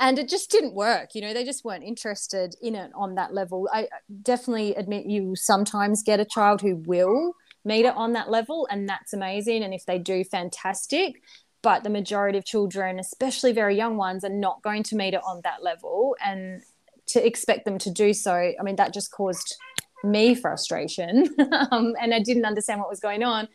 And 0.00 0.18
it 0.18 0.28
just 0.28 0.50
didn't 0.50 0.74
work. 0.74 1.14
You 1.14 1.22
know, 1.22 1.32
they 1.32 1.44
just 1.44 1.64
weren't 1.64 1.84
interested 1.84 2.56
in 2.60 2.74
it 2.74 2.90
on 2.94 3.14
that 3.14 3.32
level. 3.32 3.68
I 3.72 3.88
definitely 4.22 4.74
admit 4.74 5.06
you 5.06 5.36
sometimes 5.36 6.02
get 6.02 6.18
a 6.18 6.24
child 6.24 6.60
who 6.60 6.74
will 6.74 7.34
meet 7.64 7.84
it 7.86 7.94
on 7.94 8.14
that 8.14 8.30
level, 8.30 8.66
and 8.70 8.88
that's 8.88 9.12
amazing. 9.12 9.62
And 9.62 9.72
if 9.72 9.86
they 9.86 9.98
do, 9.98 10.24
fantastic. 10.24 11.22
But 11.62 11.84
the 11.84 11.90
majority 11.90 12.36
of 12.36 12.44
children, 12.44 12.98
especially 12.98 13.52
very 13.52 13.76
young 13.76 13.96
ones, 13.96 14.24
are 14.24 14.28
not 14.28 14.62
going 14.62 14.82
to 14.84 14.96
meet 14.96 15.14
it 15.14 15.20
on 15.24 15.40
that 15.44 15.62
level. 15.62 16.16
And 16.24 16.62
to 17.08 17.24
expect 17.24 17.64
them 17.64 17.78
to 17.78 17.90
do 17.90 18.12
so, 18.12 18.32
I 18.32 18.62
mean, 18.62 18.76
that 18.76 18.92
just 18.92 19.12
caused 19.12 19.56
me 20.02 20.34
frustration. 20.34 21.28
um, 21.70 21.94
and 22.00 22.12
I 22.12 22.20
didn't 22.20 22.44
understand 22.44 22.80
what 22.80 22.90
was 22.90 23.00
going 23.00 23.22
on 23.22 23.48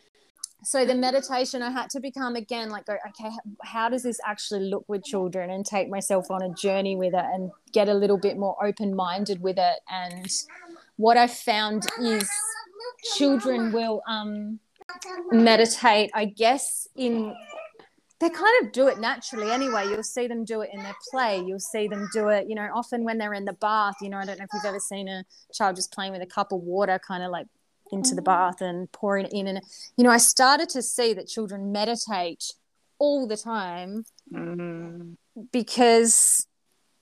so 0.64 0.84
the 0.84 0.94
meditation 0.94 1.62
i 1.62 1.70
had 1.70 1.90
to 1.90 2.00
become 2.00 2.36
again 2.36 2.70
like 2.70 2.86
go 2.86 2.96
okay 3.08 3.30
how 3.62 3.88
does 3.88 4.02
this 4.02 4.18
actually 4.26 4.60
look 4.60 4.84
with 4.88 5.04
children? 5.04 5.50
and 5.50 5.64
take 5.66 5.88
myself 5.88 6.30
on 6.30 6.42
a 6.42 6.52
journey 6.54 6.96
with 6.96 7.14
it 7.14 7.24
and 7.34 7.50
get 7.72 7.88
a 7.88 7.94
little 7.94 8.18
bit 8.18 8.36
more 8.38 8.56
open 8.64 8.94
minded 8.94 9.40
with 9.40 9.58
it. 9.58 9.80
And 9.90 10.30
what 10.96 11.16
i 11.16 11.26
found 11.26 11.86
is 12.00 12.28
children 13.16 13.72
will 13.72 14.02
um 14.08 14.58
meditate 15.32 16.10
i 16.14 16.24
guess 16.24 16.88
in 16.96 17.34
they 18.20 18.30
kind 18.30 18.64
of 18.64 18.72
do 18.72 18.86
it 18.86 19.00
naturally 19.00 19.50
anyway. 19.50 19.86
You'll 19.88 20.04
see 20.04 20.28
them 20.28 20.44
do 20.44 20.60
it 20.60 20.70
in 20.72 20.82
their 20.82 20.94
play. 21.10 21.42
You'll 21.44 21.58
see 21.58 21.88
them 21.88 22.08
do 22.12 22.28
it 22.28 22.48
you 22.48 22.54
know 22.54 22.68
often 22.74 23.04
when 23.04 23.18
they're 23.18 23.34
in 23.34 23.44
the 23.44 23.54
bath. 23.54 23.96
You 24.00 24.08
know 24.08 24.18
i 24.18 24.24
don't 24.24 24.38
know 24.38 24.44
if 24.44 24.50
you've 24.54 24.64
ever 24.64 24.80
seen 24.80 25.08
a 25.08 25.24
child 25.52 25.76
just 25.76 25.92
playing 25.92 26.12
with 26.12 26.22
a 26.22 26.26
cup 26.26 26.52
of 26.52 26.60
water 26.60 26.98
kind 27.06 27.22
of 27.22 27.30
like 27.30 27.46
into 27.94 28.14
the 28.14 28.22
mm. 28.22 28.26
bath 28.26 28.60
and 28.60 28.90
pouring 28.92 29.26
it 29.26 29.32
in. 29.32 29.46
And, 29.46 29.60
you 29.96 30.04
know, 30.04 30.10
I 30.10 30.18
started 30.18 30.68
to 30.70 30.82
see 30.82 31.14
that 31.14 31.28
children 31.28 31.72
meditate 31.72 32.52
all 32.98 33.26
the 33.26 33.36
time 33.36 34.04
mm. 34.32 35.16
because 35.52 36.46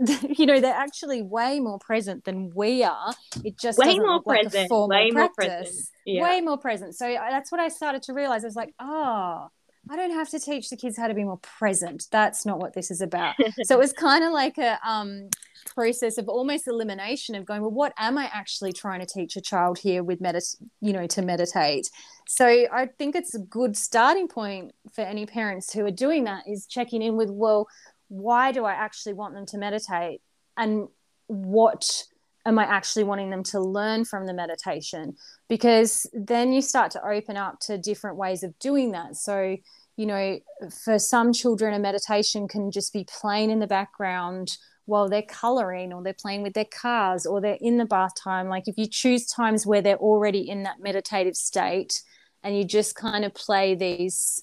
you 0.28 0.46
know 0.46 0.60
they're 0.60 0.74
actually 0.74 1.22
way 1.22 1.60
more 1.60 1.78
present 1.78 2.24
than 2.24 2.50
we 2.54 2.82
are 2.82 3.14
it 3.44 3.56
just 3.58 3.78
way 3.78 3.98
more 3.98 4.22
present 4.22 4.52
like 4.54 4.70
a 4.70 4.86
way 4.86 5.10
more 5.10 5.28
present 5.28 5.68
yeah. 6.04 6.22
way 6.22 6.40
more 6.40 6.58
present 6.58 6.94
so 6.94 7.06
that's 7.30 7.52
what 7.52 7.60
i 7.60 7.68
started 7.68 8.02
to 8.02 8.12
realize 8.12 8.42
i 8.42 8.46
was 8.46 8.56
like 8.56 8.74
oh 8.80 9.48
I 9.90 9.96
don't 9.96 10.12
have 10.12 10.30
to 10.30 10.38
teach 10.38 10.70
the 10.70 10.76
kids 10.76 10.96
how 10.96 11.08
to 11.08 11.14
be 11.14 11.24
more 11.24 11.38
present. 11.38 12.06
That's 12.10 12.46
not 12.46 12.58
what 12.58 12.72
this 12.72 12.90
is 12.90 13.00
about. 13.00 13.34
so 13.64 13.74
it 13.74 13.78
was 13.78 13.92
kind 13.92 14.24
of 14.24 14.32
like 14.32 14.56
a 14.58 14.78
um, 14.88 15.28
process 15.66 16.18
of 16.18 16.28
almost 16.28 16.68
elimination 16.68 17.34
of 17.34 17.44
going, 17.44 17.62
well, 17.62 17.70
what 17.70 17.92
am 17.98 18.16
I 18.16 18.30
actually 18.32 18.72
trying 18.72 19.00
to 19.00 19.06
teach 19.06 19.36
a 19.36 19.40
child 19.40 19.78
here 19.78 20.04
with 20.04 20.20
medit, 20.20 20.56
you 20.80 20.92
know, 20.92 21.06
to 21.08 21.22
meditate? 21.22 21.90
So 22.26 22.46
I 22.46 22.86
think 22.98 23.16
it's 23.16 23.34
a 23.34 23.40
good 23.40 23.76
starting 23.76 24.28
point 24.28 24.72
for 24.92 25.02
any 25.02 25.26
parents 25.26 25.72
who 25.72 25.84
are 25.84 25.90
doing 25.90 26.24
that 26.24 26.44
is 26.46 26.66
checking 26.66 27.02
in 27.02 27.16
with, 27.16 27.30
well, 27.30 27.66
why 28.08 28.52
do 28.52 28.64
I 28.64 28.72
actually 28.72 29.14
want 29.14 29.34
them 29.34 29.46
to 29.46 29.58
meditate, 29.58 30.20
and 30.56 30.88
what 31.28 32.04
am 32.44 32.58
I 32.58 32.64
actually 32.64 33.04
wanting 33.04 33.30
them 33.30 33.42
to 33.44 33.60
learn 33.60 34.04
from 34.04 34.26
the 34.26 34.34
meditation? 34.34 35.16
Because 35.48 36.06
then 36.12 36.52
you 36.52 36.60
start 36.60 36.90
to 36.92 37.06
open 37.06 37.36
up 37.36 37.60
to 37.60 37.78
different 37.78 38.16
ways 38.16 38.42
of 38.42 38.58
doing 38.58 38.92
that. 38.92 39.16
So 39.16 39.56
you 39.96 40.06
know, 40.06 40.38
for 40.84 40.98
some 40.98 41.32
children, 41.32 41.74
a 41.74 41.78
meditation 41.78 42.48
can 42.48 42.70
just 42.70 42.92
be 42.92 43.04
playing 43.20 43.50
in 43.50 43.58
the 43.58 43.66
background 43.66 44.56
while 44.86 45.08
they're 45.08 45.22
coloring 45.22 45.92
or 45.92 46.02
they're 46.02 46.14
playing 46.14 46.42
with 46.42 46.54
their 46.54 46.64
cars 46.64 47.26
or 47.26 47.40
they're 47.40 47.58
in 47.60 47.78
the 47.78 47.84
bath 47.84 48.12
time. 48.20 48.48
Like 48.48 48.66
if 48.66 48.76
you 48.78 48.86
choose 48.86 49.26
times 49.26 49.66
where 49.66 49.82
they're 49.82 49.96
already 49.96 50.48
in 50.48 50.64
that 50.64 50.80
meditative 50.80 51.36
state 51.36 52.02
and 52.42 52.56
you 52.56 52.64
just 52.64 52.96
kind 52.96 53.24
of 53.24 53.34
play 53.34 53.74
these 53.74 54.42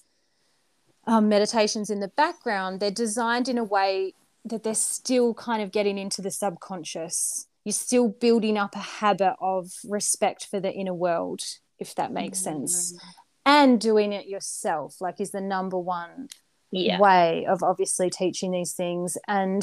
um, 1.08 1.28
meditations 1.28 1.90
in 1.90 2.00
the 2.00 2.08
background, 2.10 2.80
they're 2.80 2.92
designed 2.92 3.50
in 3.50 3.58
a 3.58 3.64
way 3.64 4.14
that 4.46 4.64
they're 4.64 4.74
still 4.76 5.34
kind 5.34 5.62
of 5.62 5.72
getting 5.72 5.98
into 5.98 6.22
the 6.22 6.32
subconscious. 6.32 7.48
You're 7.70 7.74
still 7.74 8.10
building 8.10 8.58
up 8.58 8.76
a 8.76 8.80
habit 8.80 9.36
of 9.40 9.70
respect 9.88 10.48
for 10.50 10.60
the 10.60 10.74
inner 10.74 10.94
world, 10.96 11.42
if 11.78 11.94
that 11.94 12.12
makes 12.12 12.40
mm-hmm. 12.40 12.66
sense. 12.66 13.00
And 13.46 13.80
doing 13.80 14.12
it 14.12 14.26
yourself, 14.26 14.96
like, 15.00 15.22
is 15.22 15.30
the 15.30 15.40
number 15.40 15.78
one 15.78 16.30
yeah. 16.72 17.00
way 17.00 17.46
of 17.48 17.62
obviously 17.62 18.10
teaching 18.10 18.50
these 18.50 18.74
things. 18.74 19.20
And 19.28 19.62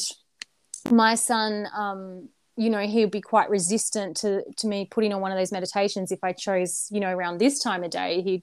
my 0.88 1.16
son 1.16 1.66
um, 1.76 2.28
you 2.56 2.70
know 2.70 2.86
he'll 2.86 3.08
be 3.08 3.20
quite 3.20 3.50
resistant 3.50 4.16
to 4.18 4.44
to 4.56 4.68
me 4.68 4.86
putting 4.88 5.12
on 5.12 5.20
one 5.20 5.32
of 5.32 5.36
those 5.36 5.52
meditations 5.52 6.10
if 6.10 6.20
i 6.22 6.32
chose 6.32 6.86
you 6.90 7.00
know 7.00 7.12
around 7.12 7.38
this 7.38 7.58
time 7.58 7.84
of 7.84 7.90
day 7.90 8.22
he'd 8.22 8.42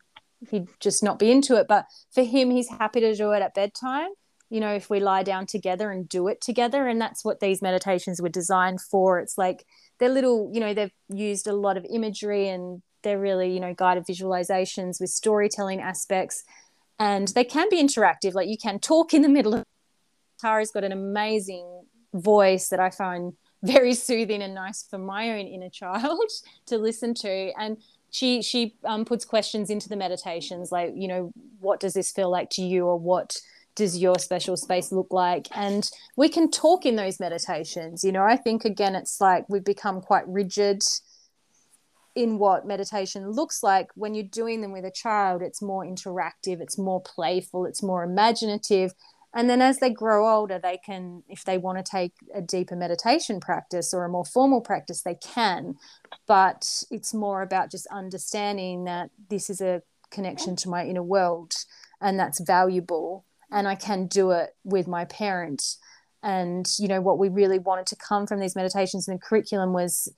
he'd 0.52 0.68
just 0.82 1.02
not 1.02 1.18
be 1.18 1.32
into 1.32 1.56
it 1.56 1.68
but 1.68 1.86
for 2.14 2.22
him 2.22 2.52
he's 2.52 2.70
happy 2.70 3.00
to 3.00 3.16
do 3.16 3.32
it 3.32 3.42
at 3.42 3.56
bedtime 3.56 4.10
you 4.54 4.60
know 4.60 4.72
if 4.72 4.88
we 4.88 5.00
lie 5.00 5.24
down 5.24 5.48
together 5.48 5.90
and 5.90 6.08
do 6.08 6.28
it 6.28 6.40
together 6.40 6.88
and 6.88 7.02
that's 7.02 7.26
what 7.26 7.40
these 7.40 7.60
meditations 7.60 8.22
were 8.22 8.30
designed 8.30 8.80
for. 8.82 9.20
It's 9.20 9.36
like 9.36 9.66
they're 9.98 10.10
little 10.10 10.52
you 10.54 10.60
know 10.60 10.76
they've 10.76 10.94
used 11.10 11.48
a 11.48 11.54
lot 11.54 11.76
of 11.76 11.86
imagery 11.90 12.48
and 12.50 12.84
they're 13.02 13.20
really 13.20 13.52
you 13.52 13.60
know 13.60 13.74
guided 13.74 14.06
visualizations 14.06 15.02
with 15.02 15.10
storytelling 15.10 15.82
aspects. 15.82 16.44
And 17.00 17.30
they 17.30 17.44
can 17.44 17.68
be 17.72 17.82
interactive 17.82 18.36
like 18.36 18.48
you 18.48 18.58
can 18.58 18.78
talk 18.78 19.16
in 19.16 19.24
the 19.24 19.30
middle. 19.30 19.56
Of 19.56 19.64
Tara's 20.40 20.70
got 20.70 20.84
an 20.84 20.92
amazing 20.92 21.86
voice 22.14 22.70
that 22.70 22.80
I 22.80 22.92
find 22.92 23.34
very 23.64 23.96
soothing 23.96 24.44
and 24.44 24.54
nice 24.54 24.84
for 24.84 25.00
my 25.00 25.32
own 25.32 25.48
inner 25.48 25.70
child 25.70 26.30
to 26.68 26.78
listen 26.78 27.16
to. 27.16 27.52
And 27.60 27.78
she 28.12 28.44
she 28.44 28.76
um, 28.86 29.04
puts 29.04 29.26
questions 29.26 29.72
into 29.72 29.90
the 29.90 29.96
meditations 29.96 30.72
like, 30.72 30.92
you 30.96 31.08
know, 31.08 31.32
what 31.60 31.80
does 31.80 31.96
this 31.96 32.12
feel 32.12 32.30
like 32.30 32.52
to 32.52 32.62
you, 32.62 32.86
or 32.86 33.00
what 33.00 33.42
does 33.76 33.98
your 33.98 34.20
special 34.20 34.56
space 34.56 34.92
look 34.92 35.08
like? 35.12 35.48
And 35.56 35.90
we 36.16 36.30
can 36.30 36.52
talk 36.52 36.86
in 36.86 36.96
those 36.96 37.20
meditations. 37.20 38.04
You 38.04 38.12
know, 38.12 38.24
I 38.24 38.36
think 38.36 38.66
again, 38.66 38.96
it's 38.96 39.20
like 39.20 39.46
we've 39.50 39.64
become 39.64 40.02
quite 40.02 40.28
rigid 40.28 40.82
in 42.16 42.38
what 42.38 42.68
meditation 42.68 43.32
looks 43.32 43.64
like 43.64 43.90
when 43.96 44.14
you're 44.14 44.24
doing 44.24 44.62
them 44.62 44.72
with 44.72 44.86
a 44.86 44.92
child 44.92 45.42
it's 45.42 45.64
more 45.64 45.84
interactive 45.84 46.62
it's 46.62 46.78
more 46.78 47.02
playful 47.02 47.66
it's 47.66 47.82
more 47.82 48.04
imaginative 48.04 48.94
and 49.34 49.50
then 49.50 49.62
as 49.62 49.80
they 49.80 49.90
grow 49.90 50.30
older, 50.30 50.60
they 50.60 50.78
can, 50.78 51.24
if 51.28 51.44
they 51.44 51.58
want 51.58 51.84
to 51.84 51.92
take 51.92 52.14
a 52.36 52.42
deeper 52.42 52.76
meditation 52.76 53.40
practice 53.40 53.94
or 53.94 54.06
a 54.06 54.10
more 54.10 54.26
formal 54.26 54.62
practice, 54.62 55.02
they 55.02 55.16
can. 55.16 55.76
But 56.28 56.84
it's 56.92 57.14
more 57.14 57.42
about 57.42 57.72
just 57.72 57.88
understanding 57.88 58.84
that 58.84 59.10
this 59.30 59.50
is 59.50 59.60
a 59.60 59.82
connection 60.12 60.56
to 60.58 60.70
my 60.70 60.86
inner 60.86 61.02
world 61.02 61.54
and 62.00 62.20
that's 62.20 62.40
valuable. 62.40 63.26
And 63.54 63.68
I 63.68 63.76
can 63.76 64.08
do 64.08 64.32
it 64.32 64.56
with 64.64 64.88
my 64.88 65.06
parent. 65.06 65.76
And, 66.22 66.68
you 66.80 66.88
know, 66.88 67.02
what 67.02 67.20
we 67.20 67.30
really 67.30 67.60
wanted 67.60 67.86
to 67.88 67.96
come 67.96 68.26
from 68.28 68.40
these 68.40 68.56
meditations 68.56 69.08
in 69.08 69.14
the 69.14 69.20
curriculum 69.20 69.74
was 69.74 70.12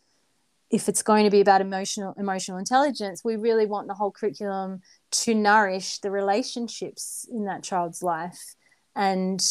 if 0.72 0.90
it's 0.90 1.04
going 1.04 1.26
to 1.26 1.32
be 1.32 1.42
about 1.42 1.62
emotional 1.62 2.16
emotional 2.18 2.58
intelligence, 2.58 3.24
we 3.24 3.36
really 3.36 3.66
want 3.66 3.88
the 3.88 3.94
whole 3.94 4.12
curriculum 4.12 4.82
to 5.12 5.36
nourish 5.36 6.00
the 6.00 6.12
relationships 6.12 7.28
in 7.32 7.46
that 7.46 7.64
child's 7.64 8.02
life 8.02 8.56
and 8.96 9.46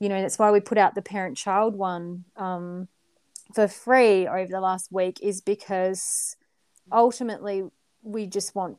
you 0.00 0.08
know 0.08 0.20
that's 0.20 0.38
why 0.38 0.50
we 0.50 0.60
put 0.60 0.78
out 0.78 0.94
the 0.94 1.02
parent 1.02 1.36
child 1.36 1.74
one 1.74 2.24
um, 2.36 2.88
for 3.54 3.68
free 3.68 4.26
over 4.26 4.48
the 4.50 4.60
last 4.60 4.90
week 4.90 5.18
is 5.22 5.40
because 5.40 6.36
ultimately 6.92 7.64
we 8.02 8.26
just 8.26 8.54
want 8.54 8.76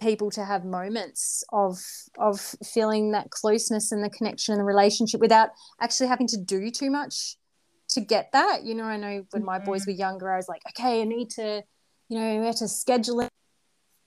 people 0.00 0.30
to 0.30 0.44
have 0.44 0.64
moments 0.64 1.42
of 1.52 1.78
of 2.18 2.40
feeling 2.64 3.12
that 3.12 3.30
closeness 3.30 3.92
and 3.92 4.04
the 4.04 4.10
connection 4.10 4.52
and 4.52 4.60
the 4.60 4.64
relationship 4.64 5.20
without 5.20 5.50
actually 5.80 6.08
having 6.08 6.26
to 6.26 6.36
do 6.36 6.70
too 6.70 6.90
much 6.90 7.36
to 7.88 8.00
get 8.00 8.30
that 8.32 8.62
you 8.62 8.74
know 8.74 8.84
i 8.84 8.96
know 8.96 9.24
when 9.30 9.44
my 9.44 9.58
boys 9.58 9.82
mm-hmm. 9.82 9.92
were 9.92 9.96
younger 9.96 10.30
i 10.30 10.36
was 10.36 10.48
like 10.48 10.60
okay 10.68 11.00
i 11.00 11.04
need 11.04 11.30
to 11.30 11.62
you 12.08 12.18
know 12.18 12.40
we 12.40 12.46
have 12.46 12.56
to 12.56 12.68
schedule 12.68 13.20
it 13.20 13.30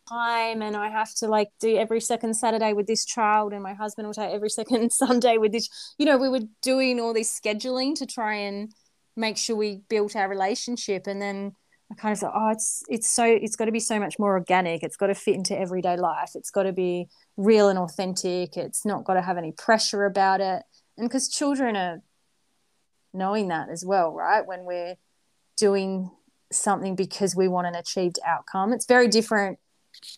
time 0.09 0.61
and 0.61 0.75
I 0.75 0.89
have 0.89 1.13
to 1.15 1.27
like 1.27 1.49
do 1.59 1.77
every 1.77 2.01
second 2.01 2.33
Saturday 2.33 2.73
with 2.73 2.87
this 2.87 3.05
child 3.05 3.53
and 3.53 3.61
my 3.61 3.73
husband 3.73 4.07
will 4.07 4.13
take 4.13 4.33
every 4.33 4.49
second 4.59 4.91
Sunday 4.91 5.37
with 5.37 5.51
this 5.51 5.69
you 5.97 6.05
know 6.05 6.17
we 6.17 6.29
were 6.29 6.41
doing 6.61 6.99
all 6.99 7.13
this 7.13 7.39
scheduling 7.39 7.95
to 7.95 8.05
try 8.05 8.33
and 8.33 8.73
make 9.15 9.37
sure 9.37 9.55
we 9.55 9.81
built 9.89 10.15
our 10.15 10.29
relationship 10.29 11.07
and 11.07 11.21
then 11.21 11.53
I 11.91 11.95
kind 11.95 12.13
of 12.13 12.19
thought, 12.19 12.33
oh, 12.35 12.49
it's 12.49 12.83
it's 12.87 13.09
so 13.09 13.23
it's 13.25 13.55
got 13.55 13.65
to 13.65 13.71
be 13.71 13.79
so 13.79 13.99
much 13.99 14.19
more 14.19 14.33
organic. 14.33 14.83
It's 14.83 14.95
got 14.95 15.07
to 15.07 15.15
fit 15.15 15.35
into 15.35 15.59
everyday 15.59 15.97
life. 15.97 16.31
It's 16.35 16.51
got 16.51 16.63
to 16.63 16.73
be 16.73 17.07
real 17.35 17.69
and 17.69 17.79
authentic. 17.79 18.57
It's 18.57 18.85
not 18.85 19.05
got 19.05 19.15
to 19.15 19.21
have 19.21 19.37
any 19.37 19.51
pressure 19.51 20.05
about 20.05 20.39
it. 20.39 20.63
And 20.97 21.09
because 21.09 21.29
children 21.29 21.75
are 21.75 22.01
knowing 23.13 23.47
that 23.47 23.69
as 23.69 23.83
well, 23.83 24.13
right? 24.13 24.45
When 24.45 24.65
we're 24.65 24.95
doing 25.57 26.11
something 26.51 26.95
because 26.95 27.35
we 27.35 27.47
want 27.47 27.67
an 27.67 27.75
achieved 27.75 28.19
outcome, 28.25 28.71
it's 28.71 28.85
very 28.85 29.07
different 29.07 29.57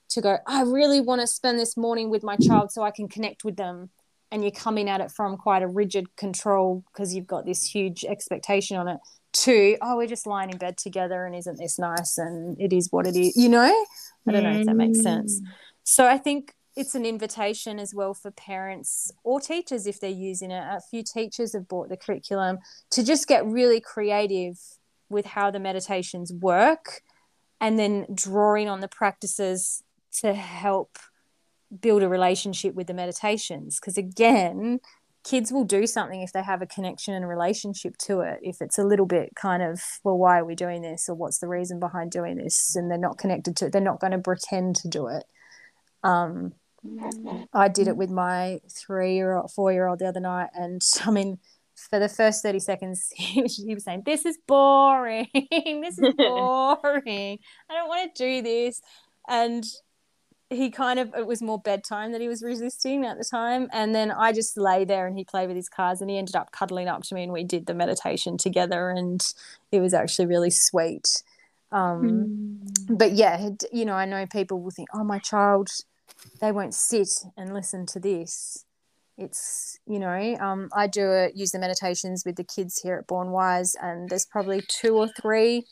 to 0.10 0.22
go, 0.22 0.38
I 0.46 0.64
really 0.64 1.02
want 1.02 1.22
to 1.22 1.28
spend 1.28 1.58
this 1.58 1.78
morning 1.78 2.10
with 2.10 2.24
my 2.24 2.36
child 2.36 2.72
so 2.72 2.84
I 2.84 2.92
can 2.92 3.08
connect 3.08 3.44
with 3.44 3.56
them. 3.56 3.90
And 4.32 4.44
you're 4.44 4.52
coming 4.52 4.90
at 4.90 5.02
it 5.02 5.12
from 5.12 5.38
quite 5.38 5.62
a 5.62 5.68
rigid 5.68 6.16
control 6.16 6.84
because 6.92 7.14
you've 7.14 7.28
got 7.28 7.46
this 7.46 7.66
huge 7.66 8.06
expectation 8.06 8.78
on 8.78 8.88
it 8.88 9.00
to 9.34 9.78
oh 9.82 9.98
we're 9.98 10.08
just 10.08 10.28
lying 10.28 10.50
in 10.50 10.58
bed 10.58 10.78
together 10.78 11.26
and 11.26 11.36
isn't 11.36 11.58
this 11.58 11.80
nice 11.80 12.18
and 12.18 12.60
it 12.60 12.74
is 12.74 12.90
what 12.92 13.08
it 13.08 13.16
is 13.16 13.36
you 13.36 13.50
know? 13.50 13.86
I 14.28 14.32
don't 14.32 14.44
know 14.44 14.60
if 14.60 14.66
that 14.66 14.76
makes 14.76 15.02
sense. 15.02 15.42
Mm. 15.42 15.46
so 15.84 16.08
i 16.08 16.18
think 16.18 16.54
it's 16.76 16.96
an 16.96 17.06
invitation 17.06 17.80
as 17.80 17.94
well 17.94 18.14
for 18.14 18.32
parents 18.32 19.12
or 19.24 19.42
teachers 19.42 19.86
if 19.86 20.00
they're 20.00 20.10
using 20.10 20.52
it. 20.52 20.64
A 20.64 20.80
few 20.90 21.04
teachers 21.04 21.54
have 21.54 21.68
bought 21.68 21.90
the 21.90 21.98
curriculum 21.98 22.60
to 22.92 23.04
just 23.04 23.28
get 23.28 23.46
really 23.46 23.82
creative 23.82 24.58
with 25.10 25.26
how 25.26 25.52
the 25.52 25.60
meditations 25.60 26.32
work 26.32 27.02
and 27.60 27.78
then 27.78 28.08
drawing 28.14 28.70
on 28.70 28.80
the 28.80 28.88
practices 28.88 29.84
to 30.20 30.34
help 30.34 30.98
build 31.82 32.04
a 32.04 32.10
relationship 32.10 32.74
with 32.74 32.88
the 32.88 32.94
meditations. 32.94 33.80
Because 33.80 33.98
again 33.98 34.80
kids 35.24 35.52
will 35.52 35.64
do 35.64 35.86
something 35.86 36.22
if 36.22 36.32
they 36.32 36.44
have 36.44 36.62
a 36.62 36.66
connection 36.66 37.14
and 37.14 37.24
a 37.24 37.28
relationship 37.28 37.98
to 37.98 38.22
it. 38.22 38.40
If 38.42 38.62
it's 38.62 38.78
a 38.78 38.84
little 38.84 39.06
bit 39.06 39.34
kind 39.36 39.62
of, 39.62 39.82
well, 40.04 40.18
why 40.18 40.40
are 40.40 40.46
we 40.46 40.56
doing 40.56 40.82
this? 40.82 41.08
Or 41.08 41.16
what's 41.16 41.40
the 41.40 41.48
reason 41.48 41.80
behind 41.80 42.12
doing 42.12 42.38
this? 42.38 42.76
And 42.76 42.90
they're 42.90 42.98
not 42.98 43.18
connected 43.18 43.56
to 43.58 43.66
it, 43.68 43.72
they're 43.72 43.82
not 43.82 44.00
going 44.00 44.12
to 44.12 44.20
pretend 44.20 44.76
to 44.78 44.88
do 44.88 45.08
it. 45.08 45.24
Um, 46.04 46.54
I 47.54 47.68
did 47.68 47.88
it 47.88 47.96
with 47.96 48.10
my 48.10 48.60
three 48.70 49.14
year 49.14 49.36
old, 49.36 49.52
four 49.52 49.72
year 49.72 49.88
old 49.88 50.00
the 50.00 50.08
other 50.08 50.20
night. 50.20 50.50
And 50.56 50.82
I 51.06 51.12
mean, 51.12 51.38
for 51.76 52.00
the 52.00 52.10
first 52.10 52.44
30 52.44 52.60
seconds, 52.60 53.10
he 53.16 53.42
was 53.44 53.84
saying, 53.84 54.04
This 54.06 54.26
is 54.26 54.38
boring. 54.48 55.28
this 55.34 56.00
is 56.00 56.14
boring. 56.18 57.40
I 57.70 57.74
don't 57.74 57.88
want 57.88 58.16
to 58.16 58.24
do 58.24 58.42
this. 58.42 58.82
And 59.28 59.64
he 60.52 60.70
kind 60.70 61.00
of 61.00 61.14
it 61.16 61.26
was 61.26 61.42
more 61.42 61.60
bedtime 61.60 62.12
that 62.12 62.22
he 62.22 62.28
was 62.28 62.44
resisting 62.44 63.06
at 63.06 63.18
the 63.18 63.24
time. 63.24 63.70
And 63.72 63.96
then 63.96 64.12
i 64.12 64.32
just 64.32 64.58
lay 64.58 64.86
there 64.86 65.08
and 65.08 65.18
he 65.18 65.24
played 65.24 65.48
with 65.48 65.56
his 65.56 65.70
cards 65.70 66.02
and 66.02 66.10
he 66.10 66.18
ended 66.18 66.36
up 66.36 66.52
cuddling 66.52 66.88
up 66.88 67.04
to 67.04 67.16
me 67.16 67.24
and 67.24 67.32
we 67.32 67.44
did 67.44 67.66
the 67.66 67.74
meditation 67.74 68.38
together 68.38 68.90
and 68.90 69.34
it 69.72 69.80
was 69.80 69.94
actually 69.94 70.26
really 70.26 70.52
sweet. 70.52 71.24
Um, 71.72 72.66
mm. 72.68 72.98
but 72.98 73.14
yeah 73.14 73.48
you 73.72 73.86
know 73.86 73.94
i 73.94 74.04
know 74.04 74.26
people 74.26 74.62
will 74.62 74.72
think 74.72 74.90
oh 74.94 75.06
my 75.06 75.20
child 75.20 75.70
they 76.42 76.52
won't 76.52 76.74
sit 76.74 77.24
and 77.38 77.54
listen 77.54 77.86
to 77.88 78.00
this. 78.00 78.66
It's 79.18 79.80
you 79.88 80.00
know 80.00 80.36
um, 80.40 80.70
i 80.74 80.88
do 80.88 81.12
it 81.12 81.36
use 81.36 81.52
the 81.52 81.60
meditations 81.60 82.26
with 82.26 82.36
the 82.36 82.44
kids 82.44 82.80
here 82.82 82.96
at 82.96 83.08
born 83.08 83.32
wise 83.32 83.76
and 83.82 84.10
there's 84.10 84.26
probably 84.26 84.64
two 84.68 84.96
or 84.98 85.08
three 85.08 85.66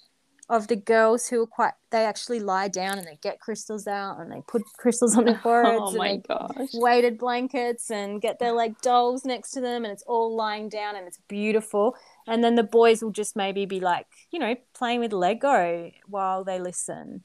of 0.50 0.68
the 0.68 0.76
girls 0.76 1.28
who 1.28 1.44
are 1.44 1.48
quite 1.48 1.74
they 1.92 2.06
actually 2.06 2.40
lie 2.40 2.68
down 2.68 2.98
and 2.98 3.06
they 3.06 3.20
get 3.22 3.40
crystals 3.40 3.86
out 3.86 4.20
and 4.20 4.32
they 4.32 4.42
put 4.48 4.64
crystals 4.78 5.16
on 5.16 5.26
their 5.26 5.38
foreheads 5.44 5.78
oh 5.80 5.92
my 5.96 6.08
and 6.08 6.28
gosh. 6.28 6.70
weighted 6.74 7.20
blankets 7.20 7.92
and 7.92 8.22
get 8.22 8.40
their 8.40 8.52
like 8.52 8.82
dolls 8.82 9.24
next 9.24 9.52
to 9.52 9.62
them 9.62 9.86
and 9.86 9.94
it's 9.94 10.04
all 10.08 10.36
lying 10.36 10.68
down 10.68 10.96
and 10.96 11.08
it's 11.08 11.20
beautiful 11.28 11.96
and 12.28 12.44
then 12.44 12.56
the 12.56 12.64
boys 12.64 13.04
will 13.04 13.12
just 13.12 13.36
maybe 13.36 13.66
be 13.66 13.80
like 13.80 14.08
you 14.32 14.40
know 14.40 14.56
playing 14.74 15.00
with 15.00 15.14
lego 15.14 15.92
while 16.08 16.44
they 16.44 16.60
listen 16.60 17.22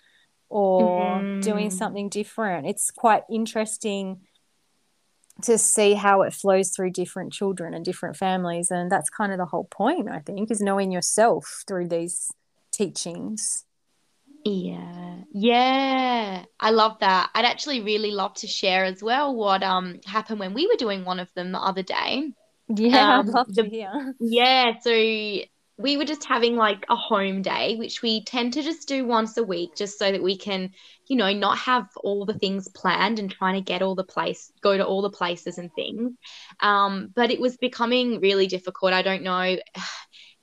or 0.50 1.16
mm. 1.16 1.42
doing 1.42 1.70
something 1.70 2.10
different 2.10 2.66
it's 2.66 2.90
quite 2.90 3.22
interesting 3.30 4.20
to 5.42 5.58
see 5.58 5.94
how 5.94 6.22
it 6.22 6.32
flows 6.32 6.70
through 6.70 6.90
different 6.90 7.32
children 7.32 7.74
and 7.74 7.84
different 7.84 8.16
families 8.16 8.70
and 8.70 8.92
that's 8.92 9.10
kind 9.10 9.32
of 9.32 9.38
the 9.38 9.46
whole 9.46 9.64
point 9.64 10.08
i 10.10 10.18
think 10.18 10.50
is 10.50 10.60
knowing 10.60 10.92
yourself 10.92 11.64
through 11.66 11.88
these 11.88 12.30
teachings. 12.76 13.64
Yeah. 14.44 15.16
Yeah. 15.32 16.44
I 16.60 16.70
love 16.70 16.98
that. 17.00 17.30
I'd 17.34 17.44
actually 17.44 17.80
really 17.80 18.10
love 18.10 18.34
to 18.34 18.46
share 18.46 18.84
as 18.84 19.02
well 19.02 19.34
what 19.34 19.62
um 19.62 20.00
happened 20.06 20.40
when 20.40 20.54
we 20.54 20.66
were 20.66 20.76
doing 20.76 21.04
one 21.04 21.18
of 21.18 21.32
them 21.34 21.52
the 21.52 21.58
other 21.58 21.82
day. 21.82 22.32
Yeah, 22.68 23.14
um, 23.14 23.20
I'd 23.20 23.32
love 23.32 23.54
the, 23.54 23.62
to 23.62 23.68
hear. 23.68 24.14
Yeah, 24.20 24.72
so 24.80 24.90
we 25.76 25.96
were 25.96 26.04
just 26.04 26.24
having 26.24 26.56
like 26.56 26.84
a 26.88 26.96
home 26.96 27.42
day, 27.42 27.76
which 27.76 28.00
we 28.00 28.22
tend 28.24 28.52
to 28.52 28.62
just 28.62 28.86
do 28.86 29.04
once 29.04 29.36
a 29.36 29.42
week, 29.42 29.70
just 29.76 29.98
so 29.98 30.12
that 30.12 30.22
we 30.22 30.38
can, 30.38 30.70
you 31.08 31.16
know, 31.16 31.32
not 31.32 31.58
have 31.58 31.88
all 31.96 32.24
the 32.24 32.38
things 32.38 32.68
planned 32.68 33.18
and 33.18 33.30
trying 33.30 33.54
to 33.54 33.60
get 33.60 33.82
all 33.82 33.94
the 33.94 34.04
place, 34.04 34.52
go 34.62 34.76
to 34.76 34.86
all 34.86 35.02
the 35.02 35.10
places 35.10 35.58
and 35.58 35.72
things. 35.74 36.12
Um, 36.60 37.10
but 37.14 37.30
it 37.30 37.40
was 37.40 37.56
becoming 37.56 38.20
really 38.20 38.46
difficult. 38.46 38.92
I 38.92 39.02
don't 39.02 39.24
know 39.24 39.56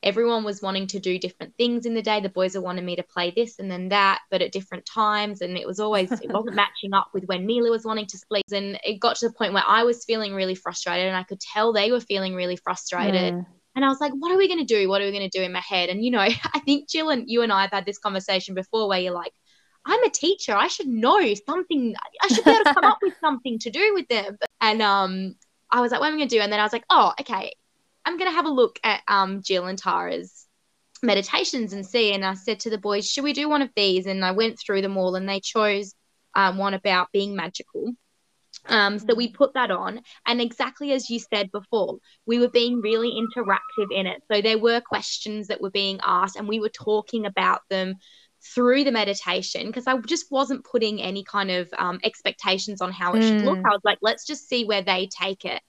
everyone 0.03 0.43
was 0.43 0.61
wanting 0.61 0.87
to 0.87 0.99
do 0.99 1.19
different 1.19 1.55
things 1.57 1.85
in 1.85 1.93
the 1.93 2.01
day. 2.01 2.19
The 2.19 2.29
boys 2.29 2.55
were 2.55 2.61
wanting 2.61 2.85
me 2.85 2.95
to 2.95 3.03
play 3.03 3.31
this 3.35 3.59
and 3.59 3.69
then 3.69 3.89
that, 3.89 4.19
but 4.31 4.41
at 4.41 4.51
different 4.51 4.85
times. 4.85 5.41
And 5.41 5.57
it 5.57 5.67
was 5.67 5.79
always, 5.79 6.11
it 6.11 6.29
wasn't 6.31 6.55
matching 6.55 6.93
up 6.93 7.09
with 7.13 7.25
when 7.25 7.45
Mila 7.45 7.69
was 7.69 7.85
wanting 7.85 8.07
to 8.07 8.17
sleep. 8.17 8.45
And 8.51 8.79
it 8.83 8.99
got 8.99 9.17
to 9.17 9.27
the 9.27 9.33
point 9.33 9.53
where 9.53 9.63
I 9.65 9.83
was 9.83 10.05
feeling 10.05 10.33
really 10.33 10.55
frustrated 10.55 11.07
and 11.07 11.15
I 11.15 11.23
could 11.23 11.39
tell 11.39 11.71
they 11.71 11.91
were 11.91 11.99
feeling 11.99 12.33
really 12.33 12.55
frustrated. 12.55 13.33
Mm. 13.33 13.45
And 13.75 13.85
I 13.85 13.87
was 13.87 14.01
like, 14.01 14.11
what 14.13 14.31
are 14.31 14.37
we 14.37 14.47
going 14.47 14.59
to 14.59 14.65
do? 14.65 14.89
What 14.89 15.01
are 15.01 15.05
we 15.05 15.11
going 15.11 15.29
to 15.29 15.37
do 15.37 15.43
in 15.43 15.53
my 15.53 15.61
head? 15.61 15.89
And, 15.89 16.03
you 16.03 16.11
know, 16.11 16.19
I 16.53 16.59
think 16.65 16.89
Gill 16.89 17.09
and 17.09 17.29
you 17.29 17.41
and 17.41 17.51
I 17.51 17.61
have 17.61 17.71
had 17.71 17.85
this 17.85 17.99
conversation 17.99 18.55
before 18.55 18.87
where 18.87 18.99
you're 18.99 19.13
like, 19.13 19.33
I'm 19.85 20.03
a 20.03 20.09
teacher. 20.09 20.53
I 20.53 20.67
should 20.67 20.87
know 20.87 21.33
something. 21.45 21.95
I 22.21 22.27
should 22.27 22.45
be 22.45 22.51
able 22.51 22.65
to 22.65 22.73
come 22.73 22.83
up 22.83 22.99
with 23.01 23.15
something 23.19 23.57
to 23.59 23.71
do 23.71 23.93
with 23.95 24.07
them. 24.09 24.37
And 24.59 24.81
um, 24.81 25.35
I 25.71 25.81
was 25.81 25.91
like, 25.91 26.01
what 26.01 26.07
am 26.07 26.15
I 26.15 26.17
going 26.17 26.29
to 26.29 26.35
do? 26.35 26.41
And 26.41 26.51
then 26.51 26.59
I 26.59 26.63
was 26.63 26.73
like, 26.73 26.85
oh, 26.89 27.13
okay. 27.19 27.51
I'm 28.05 28.17
going 28.17 28.29
to 28.29 28.35
have 28.35 28.45
a 28.45 28.49
look 28.49 28.79
at 28.83 29.01
um, 29.07 29.41
Gill 29.41 29.65
and 29.65 29.77
Tara's 29.77 30.45
meditations 31.03 31.73
and 31.73 31.85
see. 31.85 32.13
And 32.13 32.25
I 32.25 32.33
said 32.33 32.61
to 32.61 32.69
the 32.69 32.77
boys, 32.77 33.09
should 33.09 33.23
we 33.23 33.33
do 33.33 33.49
one 33.49 33.61
of 33.61 33.69
these? 33.75 34.05
And 34.05 34.23
I 34.23 34.31
went 34.31 34.59
through 34.59 34.81
them 34.81 34.97
all 34.97 35.15
and 35.15 35.27
they 35.27 35.39
chose 35.39 35.93
um, 36.35 36.57
one 36.57 36.73
about 36.73 37.11
being 37.11 37.35
magical. 37.35 37.93
Um, 38.67 38.99
so 38.99 39.15
we 39.15 39.29
put 39.29 39.55
that 39.55 39.71
on, 39.71 40.01
and 40.25 40.39
exactly 40.39 40.91
as 40.91 41.09
you 41.09 41.19
said 41.19 41.51
before, 41.51 41.97
we 42.27 42.37
were 42.37 42.49
being 42.49 42.81
really 42.81 43.09
interactive 43.11 43.87
in 43.91 44.05
it. 44.05 44.21
So 44.31 44.41
there 44.41 44.59
were 44.59 44.81
questions 44.81 45.47
that 45.47 45.61
were 45.61 45.71
being 45.71 45.99
asked, 46.03 46.35
and 46.35 46.47
we 46.47 46.59
were 46.59 46.69
talking 46.69 47.25
about 47.25 47.61
them 47.69 47.95
through 48.53 48.83
the 48.83 48.91
meditation 48.91 49.67
because 49.67 49.87
I 49.87 49.97
just 49.99 50.31
wasn't 50.31 50.65
putting 50.65 51.01
any 51.01 51.23
kind 51.23 51.49
of 51.49 51.69
um, 51.77 51.99
expectations 52.03 52.81
on 52.81 52.91
how 52.91 53.13
it 53.13 53.21
mm. 53.21 53.27
should 53.27 53.45
look. 53.45 53.59
Mm. 53.59 53.65
I 53.65 53.69
was 53.69 53.81
like, 53.83 53.99
let's 54.01 54.27
just 54.27 54.47
see 54.47 54.65
where 54.65 54.83
they 54.83 55.07
take 55.07 55.45
it. 55.45 55.61